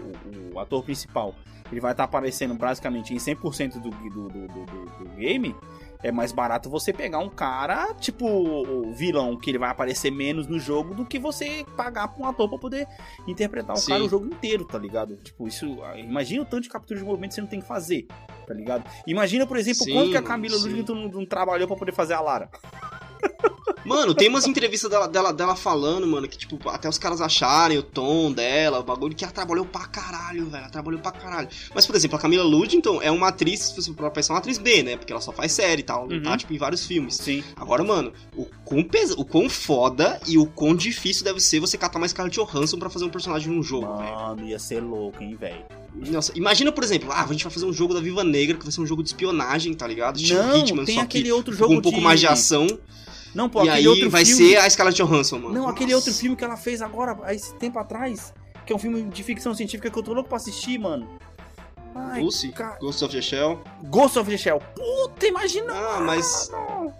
[0.53, 1.35] o- ator principal
[1.71, 5.53] ele vai estar aparecendo basicamente em 100% do, do, do, do, do- game,
[6.01, 10.47] é mais barato você pegar um cara, tipo, o vilão, que ele vai aparecer menos
[10.47, 12.87] no jogo do que você pagar pra um ator pra poder
[13.27, 13.91] interpretar o Sim.
[13.91, 15.17] cara o jogo inteiro, tá ligado?
[15.17, 15.77] Tipo, isso.
[15.97, 18.07] Imagina o tanto de captura de movimento que você não tem que fazer,
[18.47, 18.89] tá ligado?
[19.05, 20.55] Imagina, por exemplo, Sim, quanto que a Camila.
[20.55, 22.49] Ludwig não, não trabalhou pra poder fazer a Lara.
[23.85, 27.77] Mano, tem umas entrevistas dela, dela, dela falando, mano, que, tipo, até os caras acharem
[27.77, 30.61] o tom dela, o bagulho, que ela trabalhou pra caralho, velho.
[30.63, 31.47] Ela trabalhou pra caralho.
[31.73, 34.57] Mas, por exemplo, a Camila Ludington é uma atriz, se você for pensar, uma atriz
[34.57, 34.97] B, né?
[34.97, 36.21] Porque ela só faz série e tal, Uhum.
[36.21, 37.15] tá, tipo, em vários filmes.
[37.15, 37.43] Sim.
[37.55, 39.11] Agora, mano, o quão, pes...
[39.11, 42.89] o quão foda e o quão difícil deve ser você catar mais Scarlett Johansson pra
[42.89, 44.15] fazer um personagem num jogo, velho.
[44.15, 45.63] Mano, ia ser louco, hein, velho.
[45.95, 48.63] Nossa, imagina, por exemplo, ah, a gente vai fazer um jogo da Viva Negra, que
[48.63, 50.17] vai ser um jogo de espionagem, tá ligado?
[50.17, 52.27] Estilo Não, Hitman, tem só aquele que outro com jogo um pouco de- mais de
[52.27, 52.67] ação.
[53.33, 54.49] Não, pô, e aquele aí outro vai filme...
[54.51, 55.53] ser a Scarlett Johansson, mano.
[55.53, 56.07] Não, aquele Nossa.
[56.09, 58.33] outro filme que ela fez agora, há esse tempo atrás,
[58.65, 61.07] que é um filme de ficção científica que eu tô louco pra assistir, mano.
[61.95, 63.63] Ai, Lucy, ca- Ghost of the Shell.
[63.85, 64.61] Ghost of the Shell.
[64.75, 65.73] Puta, imagina.
[65.73, 66.49] Ah, mas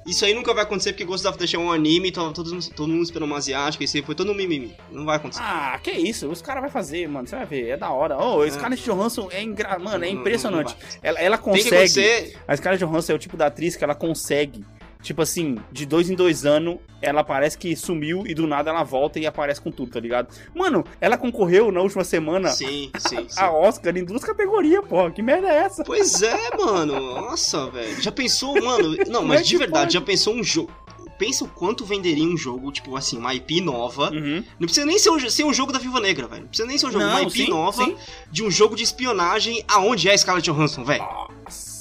[0.06, 2.50] isso aí nunca vai acontecer porque Ghost of the Shell é um anime, então todo,
[2.72, 4.76] todo mundo esperando uma asiática, isso aí foi todo um mimimi.
[4.92, 5.44] Não vai acontecer.
[5.44, 8.18] Ah, que isso, os caras vão fazer, mano, você vai ver, é da hora.
[8.18, 9.78] Oh, a Scarlett Johansson é, engra...
[9.78, 10.74] mano, é Não, não, impressionante.
[10.74, 11.00] não vai.
[11.04, 11.76] Ela, ela Tem que consegue...
[11.76, 12.38] acontecer.
[12.48, 14.66] A Scarlett Johansson é o tipo da atriz que ela consegue,
[15.02, 18.84] tipo assim, de dois em dois anos, ela parece que sumiu e do nada ela
[18.84, 20.28] volta e aparece com tudo, tá ligado?
[20.54, 23.40] Mano, ela concorreu na última semana Sim, sim, sim.
[23.40, 25.12] a Oscar em duas categorias, porra.
[25.12, 25.84] Que merda é essa?
[25.84, 27.16] Pois é, mano.
[27.16, 28.02] Nossa, velho.
[28.02, 28.96] Já pensou, mano?
[29.08, 29.94] Não, mas é de verdade, pode?
[29.94, 30.72] já pensou um jogo.
[31.18, 34.10] Pensa o quanto venderia um jogo, tipo assim, uma IP nova.
[34.10, 34.42] Uhum.
[34.58, 36.44] Não precisa nem ser um, ser um jogo da Viva Negra, velho.
[36.44, 37.04] Não precisa nem ser um jogo.
[37.04, 37.96] Não, uma IP sim, nova sim.
[38.32, 41.06] de um jogo de espionagem aonde é a Scarlett Johansson, velho.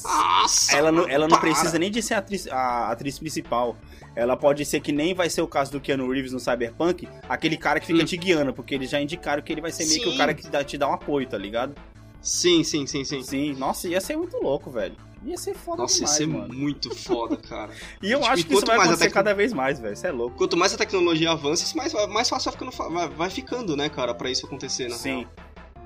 [0.08, 0.76] Nossa!
[0.76, 1.40] Ela não, ela não para.
[1.50, 3.76] precisa nem de ser a atriz, a atriz principal.
[4.16, 7.56] Ela pode ser que nem vai ser o caso do Keanu Reeves no Cyberpunk, aquele
[7.56, 8.06] cara que fica Hum.
[8.06, 10.48] te guiando, porque eles já indicaram que ele vai ser meio que o cara que
[10.48, 11.74] dá- te dá um apoio, tá ligado?
[12.20, 13.22] Sim, sim, sim, sim.
[13.22, 14.96] Sim, nossa, ia ser muito louco, velho.
[15.24, 16.54] Ia ser foda Nossa, demais, isso é mano.
[16.54, 17.72] muito foda, cara.
[18.02, 19.92] E eu Tipo, acho que isso vai acontecer tecno- cada vez mais, velho.
[19.94, 20.36] Isso é louco.
[20.36, 24.14] Quanto mais a tecnologia avança, mais, mais fácil vai ficando, vai, vai ficando, né, cara,
[24.14, 25.18] pra isso acontecer, na Sim.
[25.20, 25.30] real.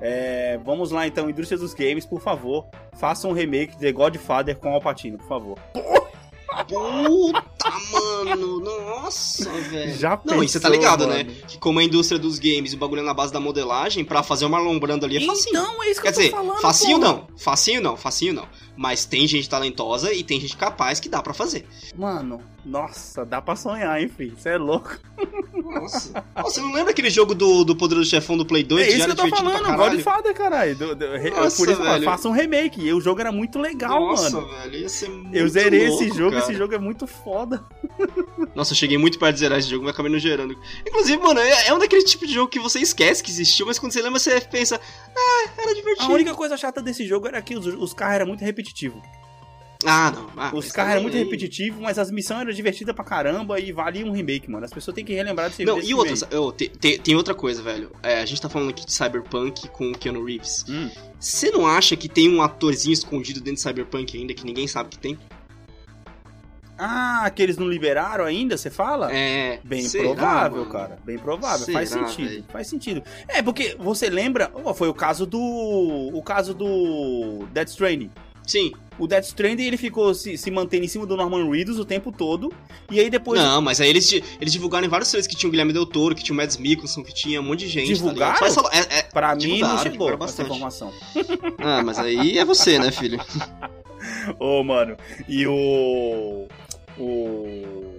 [0.05, 2.67] É, vamos lá então, indústria dos games, por favor,
[2.99, 5.59] faça um remake de Godfather com Alpatino, por favor.
[6.69, 7.43] Puta,
[7.93, 9.95] mano, nossa, velho.
[9.97, 11.15] Já Não, e você tá pensou, ligado, mano?
[11.15, 11.25] né?
[11.49, 14.45] Que como a indústria dos games, o bagulho é na base da modelagem, pra fazer
[14.45, 15.49] uma Marlon Brando ali é facinho.
[15.63, 17.13] Então, é isso que Quer eu tô dizer, falando, facinho porra.
[17.13, 18.49] não, facinho não, facinho não.
[18.77, 21.67] Mas tem gente talentosa e tem gente capaz que dá pra fazer.
[21.97, 24.37] Mano, Nossa, dá pra sonhar, hein, filho?
[24.39, 24.97] Você é louco.
[25.53, 26.25] Nossa.
[26.45, 28.83] Você não lembra aquele jogo do, do Poderoso Chefão do Play 2?
[28.87, 29.77] é isso que eu tô falando?
[29.77, 30.77] Godfather, caralho.
[30.77, 32.05] Do- do- Nossa, Por isso que eu falo, velho.
[32.05, 32.81] faça um remake.
[32.81, 34.49] E o jogo era muito legal, Nossa, mano.
[34.49, 36.43] velho, ia ser muito Eu zerei louco, esse jogo, cara.
[36.45, 37.65] esse jogo é muito foda.
[38.55, 40.57] Nossa, eu cheguei muito perto de zerar esse jogo, mas acabei não gerando.
[40.87, 43.77] Inclusive, mano, é, é um daquele tipo de jogo que você esquece que existiu, mas
[43.79, 44.81] quando você lembra, você pensa,
[45.17, 46.13] ah, era A divertido.
[46.13, 49.03] única coisa chata desse jogo era que os, os carros eram muito repetitivos.
[49.87, 50.31] Ah, não.
[50.37, 54.05] Ah, Os carros eram muito repetitivos, mas as missões eram divertidas pra caramba e valia
[54.07, 54.65] um remake, mano.
[54.65, 57.63] As pessoas têm que relembrar desse Não, e outra, eu, te- te- tem outra coisa,
[57.63, 57.91] velho.
[58.03, 60.65] É, a gente tá falando aqui de Cyberpunk com o Keanu Reeves.
[60.69, 60.91] Hum.
[61.19, 64.91] Você não acha que tem um atorzinho escondido dentro de Cyberpunk ainda que ninguém sabe
[64.91, 65.19] que tem?
[66.85, 69.13] Ah, que eles não liberaram ainda, você fala?
[69.15, 69.61] É.
[69.63, 70.71] Bem será, provável, mano?
[70.73, 70.99] cara.
[71.05, 71.73] Bem provável.
[71.73, 72.29] faz Será, sentido.
[72.29, 72.45] velho?
[72.49, 73.03] Faz sentido.
[73.29, 74.51] É, porque você lembra.
[74.65, 75.39] ó, foi o caso do.
[75.41, 77.47] O caso do.
[77.53, 78.11] Death Stranding.
[78.45, 78.73] Sim.
[78.99, 82.13] O Death Stranding ele ficou se, se mantendo em cima do Norman Reedus o tempo
[82.13, 82.53] todo.
[82.91, 83.41] E aí depois.
[83.41, 86.15] Não, mas aí eles, eles divulgaram em vários trailers que tinha o Guilherme Del Toro,
[86.15, 87.87] que tinha o Mads Mikkelsen, que tinha um monte de gente.
[87.89, 88.39] Divulgaram?
[88.39, 88.51] Tá?
[88.51, 90.93] Só essa- é- é- Pra mim não chegou essa informação.
[91.59, 93.21] Ah, mas aí é você, né, filho?
[94.39, 94.97] Ô, mano.
[95.29, 96.47] E o.
[96.99, 97.99] O.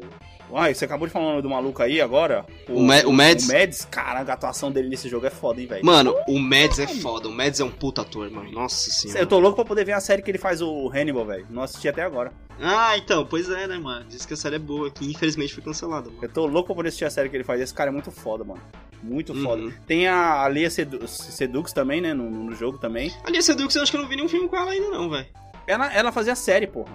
[0.55, 2.45] Ai, você acabou de falar o nome do maluco aí agora?
[2.69, 3.49] O Ma- o Mads?
[3.49, 5.85] O Mads, caraca, a atuação dele nesse jogo é foda, hein, velho.
[5.85, 7.27] Mano, o Mads é foda.
[7.27, 8.51] O Mads é um puta ator, mano.
[8.51, 9.19] Nossa senhora.
[9.19, 11.47] Eu tô louco pra poder ver a série que ele faz o Hannibal, velho.
[11.49, 12.31] Não assisti até agora.
[12.61, 14.05] Ah, então, pois é, né, mano?
[14.07, 16.19] Diz que a série é boa, que infelizmente foi cancelada, mano.
[16.21, 17.59] Eu tô louco pra poder assistir a série que ele faz.
[17.59, 18.61] Esse cara é muito foda, mano.
[19.01, 19.63] Muito foda.
[19.63, 19.73] Uhum.
[19.87, 22.13] Tem a Lia Sedu Sedux também, né?
[22.13, 23.11] No, no jogo também.
[23.33, 25.09] Você deu que eu acho que eu não vi nenhum filme com ela ainda, não,
[25.09, 25.25] velho.
[25.67, 26.91] Ela, ela fazia série, porra.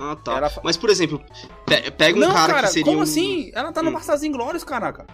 [0.00, 0.36] Ah, tá.
[0.38, 1.22] Ela Mas, por exemplo,
[1.66, 3.02] pe- pega um não, cara, cara, que seria como um...
[3.02, 3.50] assim?
[3.54, 3.92] Ela tá no Hum.
[3.92, 5.06] Bastardos Inglórios, caraca.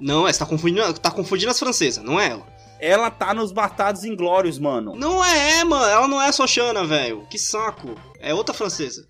[0.00, 2.46] Não, é, você tá confundindo, tá confundindo as francesas, não é ela.
[2.80, 4.94] Ela tá nos Bastardos Inglórios, mano.
[4.94, 5.84] Não é, mano.
[5.84, 7.26] Ela não é só Xana, velho.
[7.28, 7.94] Que saco.
[8.20, 9.06] É outra francesa.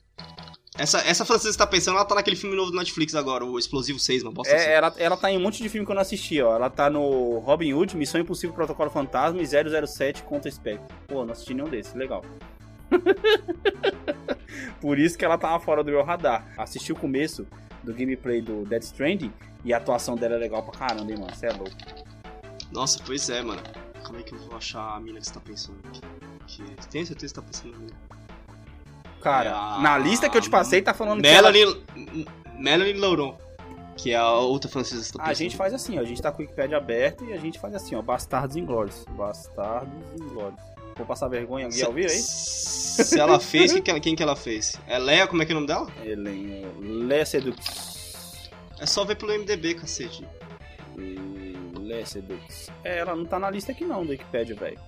[0.79, 3.59] Essa, essa francesa que tá pensando, ela tá naquele filme novo do Netflix agora, o
[3.59, 4.65] Explosivo 6, uma bosta assim.
[4.65, 6.55] É, ela, ela tá em um monte de filme que eu não assisti, ó.
[6.55, 9.47] Ela tá no Robin Hood, Missão Impossível, Protocolo Fantasma e
[9.87, 10.87] 007 Contra Spectre.
[11.09, 12.23] Pô, não assisti nenhum desses, legal.
[14.81, 16.47] Por isso que ela tava fora do meu radar.
[16.57, 17.47] Assisti o começo
[17.83, 19.33] do gameplay do Dead Stranding
[19.65, 21.35] e a atuação dela é legal pra caramba, hein, mano.
[21.35, 21.71] Você é louco.
[22.73, 23.61] Nossa, pois é, mano.
[24.05, 26.01] Como é que eu vou achar a mina que você tá pensando aqui?
[26.47, 26.63] Que...
[26.89, 27.97] Tem certeza que você tá pensando na mina?
[29.21, 31.51] Cara, É a- na lista que eu te passei tá falando que ela...
[31.53, 31.85] Melanie...
[32.59, 33.37] Melanie Lauron.
[33.97, 35.39] Que é a outra francesa que tá A pensando.
[35.39, 36.03] gente faz assim, ó.
[36.03, 38.03] A gente tá com o Wikipedia aberto e a gente faz assim, ó.
[38.03, 39.05] Bastardos Inglórios.
[39.11, 40.61] Bastardos Inglórios.
[40.99, 41.65] Vou passar vergonha.
[41.67, 42.11] Alguém Se, ouviu aí?
[42.11, 44.77] se ela fez, quem que ela, quem que ela fez?
[44.87, 45.91] É Leia, como é que é o nome dela?
[46.05, 46.67] Helen
[47.07, 48.51] Le Sedux.
[48.81, 50.27] É só ver pelo MDB, cacete.
[50.97, 52.71] Le Sedux.
[52.85, 54.79] É, ela não tá na lista aqui não, do Wikipedia, velho.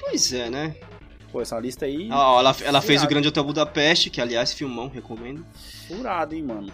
[0.00, 0.74] Pois é, né?
[1.32, 3.08] Pô, essa lista aí, Ah, ó, ela, ela fez o Furado.
[3.08, 5.44] Grande Hotel Budapeste, que aliás, filmão, recomendo.
[5.88, 6.72] furada, hein, mano.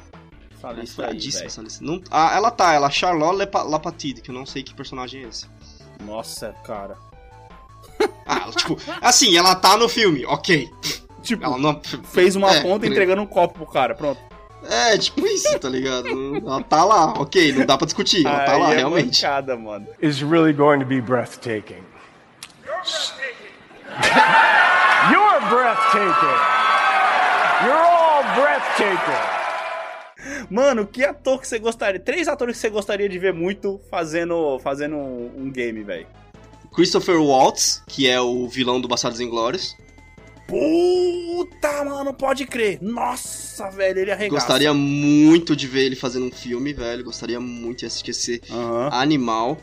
[0.54, 1.46] Essa É lista aí, furadíssima velho.
[1.46, 1.84] essa lista.
[1.84, 5.28] Não, ah, ela tá, ela é Charlotte Lapatide, que eu não sei que personagem é
[5.28, 5.46] esse.
[6.04, 6.98] Nossa, cara.
[8.26, 10.70] Ah, tipo, assim, ela tá no filme, ok.
[11.20, 11.80] Tipo, Ela não.
[12.12, 14.20] fez uma é, conta entregando um copo pro cara, pronto.
[14.68, 16.06] É, tipo isso, tá ligado?
[16.36, 19.20] Ela tá lá, ok, não dá pra discutir, ela tá Aí lá, é realmente.
[19.22, 19.86] mancada, mano.
[20.00, 21.80] Is really going to be breathtaking.
[25.10, 26.38] You're breathtaking.
[27.64, 29.40] You're all breathtaking.
[30.50, 31.98] Mano, que ator que você gostaria...
[31.98, 36.06] Três atores que você gostaria de ver muito fazendo, fazendo um, um game, velho.
[36.72, 39.76] Christopher Waltz, que é o vilão do Bastardos Inglórios.
[40.46, 42.80] Puta, mano, pode crer.
[42.82, 44.34] Nossa, velho, ele arregaça.
[44.34, 47.04] Gostaria muito de ver ele fazendo um filme, velho.
[47.04, 49.58] Gostaria muito de assistir esse Aham, animal.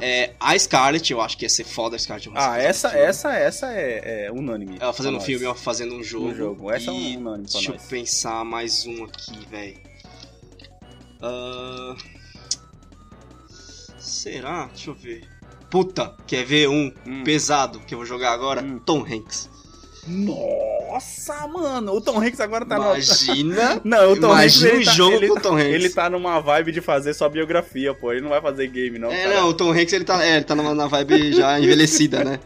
[0.00, 2.30] É, a Scarlett, eu acho que ia ser foda a Scarlett.
[2.34, 4.78] Ah, essa, um essa, essa é, é unânime.
[4.80, 6.28] Ela fazendo um filme, ela fazendo um jogo.
[6.28, 6.70] Um jogo.
[6.70, 7.16] Essa é e...
[7.16, 7.86] um unânime pra Deixa eu nós.
[7.86, 9.76] pensar mais um aqui, velho.
[11.20, 11.96] Ah,
[13.98, 14.66] Será?
[14.66, 15.28] Deixa eu ver.
[15.70, 17.22] Puta, quer ver um Hum.
[17.24, 18.62] pesado que eu vou jogar agora?
[18.62, 18.80] Hum.
[18.84, 19.48] Tom Hanks.
[20.06, 20.79] Nossa,
[21.52, 22.84] mano, o Tom Hanks agora tá no...
[22.94, 23.80] Imagina.
[23.84, 25.66] Não, o Tom Hanks Imagina ele um tá, jogo ele, com o Tom Hanks.
[25.74, 28.12] ele tá numa vibe de fazer só biografia, pô.
[28.12, 29.10] Ele não vai fazer game, não.
[29.10, 29.40] É, cara.
[29.40, 32.38] não, o Tom Hanks ele tá, é, ele tá numa, na vibe já envelhecida, né?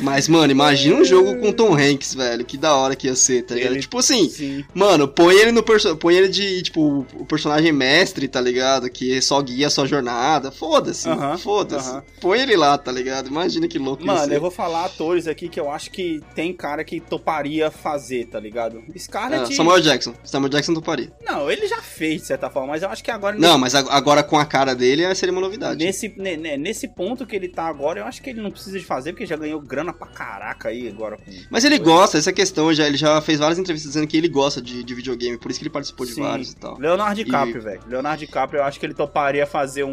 [0.00, 2.44] Mas, mano, imagina um jogo com o Tom Hanks, velho.
[2.44, 3.72] Que da hora que ia ser, tá ligado?
[3.72, 4.64] Ele- Tipo assim, Sim.
[4.74, 8.88] Mano, põe ele no perso põe ele de, tipo, o personagem mestre, tá ligado?
[8.90, 10.50] Que só guia a sua jornada.
[10.50, 11.88] Foda-se, Aham, foda-se.
[11.88, 12.02] aham.
[12.20, 13.28] Põe ele lá, tá ligado?
[13.28, 16.84] Imagina que louco Mano, eu vou falar atores aqui que eu acho que tem cara
[16.84, 18.82] que toparia fazer, tá ligado?
[18.96, 19.52] Scarlett.
[19.52, 20.14] Ah, Samuel Jackson.
[20.22, 21.12] Samuel Jackson toparia.
[21.24, 23.36] Não, ele já fez, de certa forma, mas eu acho que agora.
[23.36, 25.84] Não, mas ag- agora com a cara dele seria uma novidade.
[25.84, 28.78] Nesse, ne- ne- nesse ponto que ele tá agora, eu acho que ele não precisa
[28.78, 31.18] de fazer, porque já ganhou grana pra caraca aí agora.
[31.50, 34.28] Mas ele gosta, essa é questão, já, ele já fez várias entrevistas dizendo que ele
[34.28, 36.22] gosta de, de videogame, por isso que ele participou de Sim.
[36.22, 36.78] vários e tal.
[36.78, 37.80] Leonardo DiCaprio, velho.
[37.88, 39.90] Leonardo DiCaprio, eu acho que ele toparia fazer um.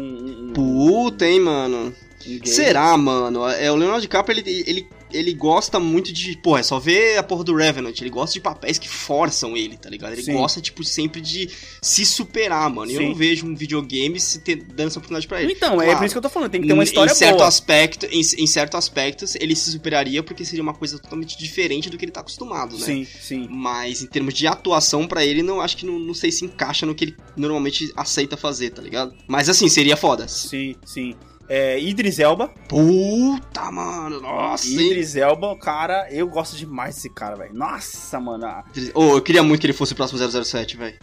[0.48, 1.94] um, Puta, hein, mano.
[2.24, 2.46] game.
[2.46, 3.48] Será, mano?
[3.48, 6.36] É, o Leonardo DiCaprio, ele, ele, ele gosta muito de.
[6.38, 8.00] Porra, é só ver a porra do Revenant.
[8.00, 10.12] Ele gosta de papéis que forçam ele, tá ligado?
[10.12, 10.32] Ele Sim.
[10.34, 11.48] gosta, tipo, sempre de
[11.82, 12.90] se superar, mano.
[12.90, 15.52] E Eu não vejo um videogame se ter, dando essa oportunidade pra ele.
[15.52, 15.98] Então, é Claro.
[15.98, 17.48] por isso que eu tô falando, tem que ter uma história em certo boa.
[17.48, 21.96] aspecto, em, em certo aspectos, ele se superaria porque seria uma coisa totalmente diferente do
[21.98, 22.84] que ele tá acostumado, né?
[22.86, 23.46] Sim, sim.
[23.50, 26.84] Mas em termos de atuação pra ele, não acho que não, não sei se encaixa
[26.86, 29.14] no que ele normalmente aceita fazer, tá ligado?
[29.26, 30.26] Mas assim, seria foda.
[30.28, 31.14] Sim, sim.
[31.48, 32.48] É, Idris Elba.
[32.68, 34.86] Puta, mano, nossa, hein?
[34.86, 37.54] Idris Elba, cara, eu gosto demais desse cara, velho.
[37.54, 38.46] Nossa, mano.
[38.94, 40.98] Ô, eu queria muito que ele fosse o próximo 007, velho.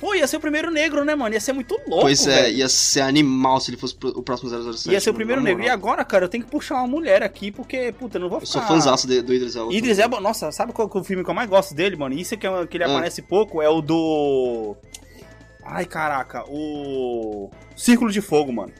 [0.00, 1.32] Pô, ia ser o primeiro negro, né, mano?
[1.32, 2.56] Ia ser muito louco, Pois é, velho.
[2.58, 4.90] ia ser animal se ele fosse o próximo 007.
[4.92, 5.62] Ia ser o primeiro negro.
[5.62, 8.40] E agora, cara, eu tenho que puxar uma mulher aqui, porque, puta, eu não vou
[8.40, 8.58] Eu ficar...
[8.58, 9.72] sou fãzaço de- do Idris Elba.
[9.72, 12.14] Idris Elba, nossa, sabe qual é o filme que eu mais gosto dele, mano?
[12.14, 12.88] Isso é que, é- que ele Ah.
[12.88, 14.76] aparece pouco, é o do...
[15.64, 17.48] Ai, caraca, o...
[17.76, 18.72] Círculo de Fogo, mano.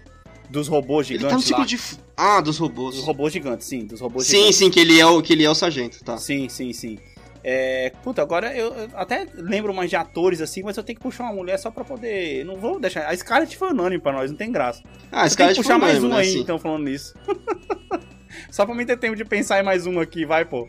[0.56, 1.66] Dos robôs Ele tá no gigantes ciclo lá.
[1.66, 1.78] de...
[2.16, 2.94] Ah, dos robôs.
[2.96, 4.56] Dos robôs gigantes, sim, dos robôs Sim, gigantes.
[4.56, 6.16] sim, que ele, é o, que ele é o sargento, tá.
[6.16, 6.98] Sim, sim, sim.
[7.44, 11.02] É, puta, agora eu, eu até lembro mais de atores assim, mas eu tenho que
[11.02, 12.42] puxar uma mulher só pra poder.
[12.46, 13.06] Não vou deixar.
[13.06, 14.82] A Scarlett foi unânime pra nós, não tem graça.
[15.12, 16.40] Ah, que é puxar mais um né, aí, assim.
[16.40, 17.14] então, falando nisso.
[18.50, 20.66] só pra mim ter tempo de pensar em mais um aqui, vai, pô.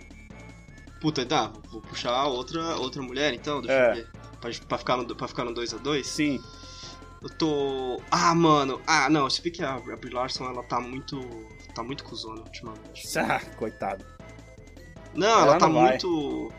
[1.02, 3.90] Puta, tá, vou puxar outra, outra mulher então, deixa É.
[3.92, 4.08] eu ver.
[4.42, 6.04] Pra, pra ficar no, pra ficar no 2x2.
[6.04, 6.40] Sim.
[7.22, 8.02] Eu tô.
[8.12, 8.80] Ah, mano.
[8.86, 11.20] Ah, não, se vê que a, a Brie Larson ela tá muito.
[11.74, 13.04] tá muito cuzona ultimamente.
[13.18, 14.06] Ah, coitado.
[15.16, 16.52] Não, Ela ela, tá não muito.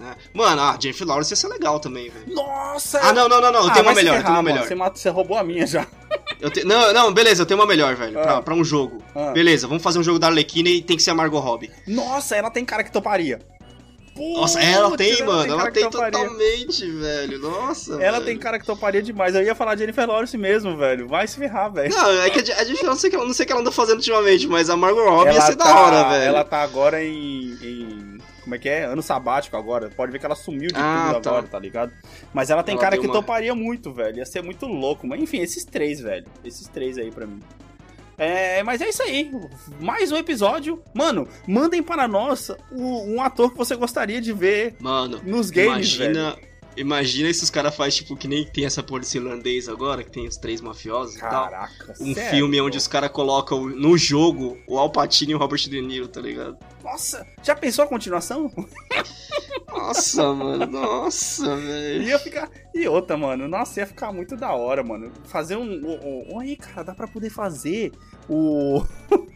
[0.00, 0.14] É.
[0.32, 2.32] Mano, a Jennifer Lawrence ia ser legal também, velho.
[2.34, 3.00] Nossa!
[3.00, 4.54] Ah, não, não, não, não, eu Ah, tenho uma melhor, eu ferrar, tenho uma mano,
[4.54, 4.68] melhor.
[4.68, 5.86] Você, matou, você roubou a minha já.
[6.40, 6.62] Eu te...
[6.62, 8.22] Não, não, beleza, eu tenho uma melhor, velho, Ah.
[8.22, 9.02] pra, pra um jogo.
[9.12, 9.32] Ah.
[9.32, 11.68] Beleza, vamos fazer um jogo da Arlequina e tem que ser a Margot Robbie.
[11.84, 13.40] Nossa, ela tem cara que toparia.
[14.18, 16.18] Nossa, ela tem, mano, ela cara tem que toparia.
[16.18, 17.38] totalmente, velho.
[17.40, 17.94] Nossa.
[18.02, 18.24] Ela velho.
[18.24, 19.34] tem cara que toparia demais.
[19.34, 21.06] Eu ia falar de Jennifer Lawrence mesmo, velho.
[21.08, 21.94] Vai se ferrar, velho.
[21.94, 23.44] Não, é que a, Je- a Jennifer, eu não sei o que, ela- não sei
[23.44, 25.80] o que ela anda fazendo ultimamente, mas a Margot Robbie ia ela ser tá, da
[25.80, 26.24] hora, velho.
[26.24, 28.84] Ela tá agora em, em- Como é que é?
[28.84, 29.90] Ano sabático agora.
[29.94, 31.30] Pode ver que ela sumiu de Ah, tudo tá.
[31.30, 31.92] agora, tá ligado?
[32.32, 34.16] Mas ela tem Ela cara que uma- toparia muito, velho.
[34.18, 35.06] Ia ser muito louco.
[35.06, 36.24] Mas enfim, esses três, velho.
[36.44, 37.40] Esses três aí pra mim.
[38.18, 39.30] É, mas é isso aí.
[39.80, 40.82] Mais um episódio.
[40.92, 45.94] Mano, mandem para nós o- um ator que você gostaria de ver Mano, nos games,
[45.94, 46.10] velho.
[46.10, 46.36] imagina,
[46.76, 50.10] imagina se os caras fazem, tipo, que nem tem essa porra desse irlandês agora, que
[50.10, 51.44] tem os três mafiosos e tal.
[51.44, 51.94] Caraca.
[52.00, 55.60] Um sério, filme onde os caras colocam no jogo o Al Pacino e o Robert
[55.60, 56.56] De Niro, tá ligado?
[56.82, 58.50] Nossa, já pensou a continuação?
[59.68, 62.02] Nossa, mano, nossa, velho.
[62.02, 62.50] Ia ficar.
[62.74, 63.46] E outra, mano.
[63.46, 65.12] Nossa, ia ficar muito da hora, mano.
[65.26, 65.62] Fazer um.
[66.32, 66.40] um...
[66.40, 67.92] Aí, cara, dá pra poder fazer
[68.28, 68.84] o.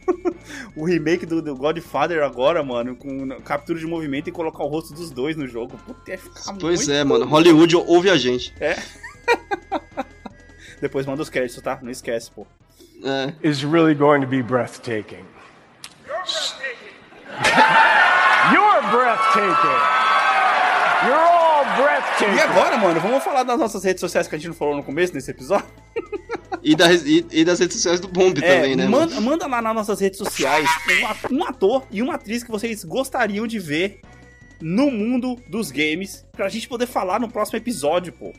[0.75, 2.95] o remake do, do Godfather agora, mano.
[2.95, 5.77] Com captura de movimento e colocar o rosto dos dois no jogo.
[5.85, 8.53] Puta, ia ficar Pois muito é, mano, Hollywood ouve a gente.
[10.81, 11.79] Depois manda os créditos, tá?
[11.81, 12.45] Não esquece, pô.
[13.03, 13.33] É.
[13.41, 15.25] Is really going to be breathtaking.
[18.51, 19.79] You're breathtaking.
[21.05, 21.32] You're all
[21.75, 22.35] breathtaking.
[22.35, 24.83] E agora, mano, vamos falar das nossas redes sociais que a gente não falou no
[24.83, 25.65] começo desse episódio?
[26.63, 28.87] E, da- e- e das redes sociais do Bomb É, também, né?
[28.87, 30.67] manda, manda lá nas nossas redes sociais
[31.29, 33.99] um um ator e uma atriz que vocês gostariam de ver
[34.61, 38.31] no mundo dos games pra gente poder falar no próximo episódio, pô.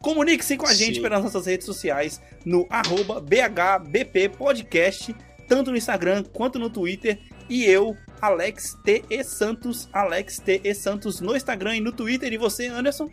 [0.00, 1.02] Comunique-se com a gente Sim.
[1.02, 5.14] pelas nossas redes sociais no arroba BHBP Podcast,
[5.48, 7.18] tanto no Instagram quanto no Twitter.
[7.48, 9.04] E eu, Alex T.
[9.10, 9.24] E.
[9.24, 10.60] Santos, Alex T.
[10.62, 10.74] E.
[10.74, 12.32] Santos no Instagram e no Twitter.
[12.32, 13.10] E você, Anderson?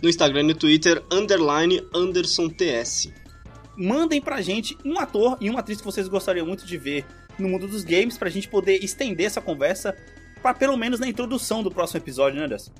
[0.00, 3.12] No Instagram e no Twitter, underline Anderson TS.
[3.76, 7.04] mandem pra gente um ator e uma atriz que vocês gostariam muito de ver
[7.38, 9.96] no mundo dos games pra gente poder estender essa conversa
[10.40, 12.70] pra pelo menos na introdução do próximo episódio, né, Anderson?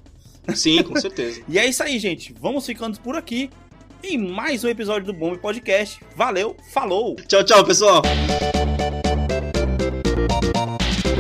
[0.55, 1.43] Sim, com certeza.
[1.49, 2.33] E é isso aí, gente.
[2.41, 3.51] Vamos ficando por aqui
[4.03, 6.01] em mais um episódio do Bomb Podcast.
[6.15, 7.17] Valeu, falou!
[7.27, 8.03] tchau, tchau, pessoal.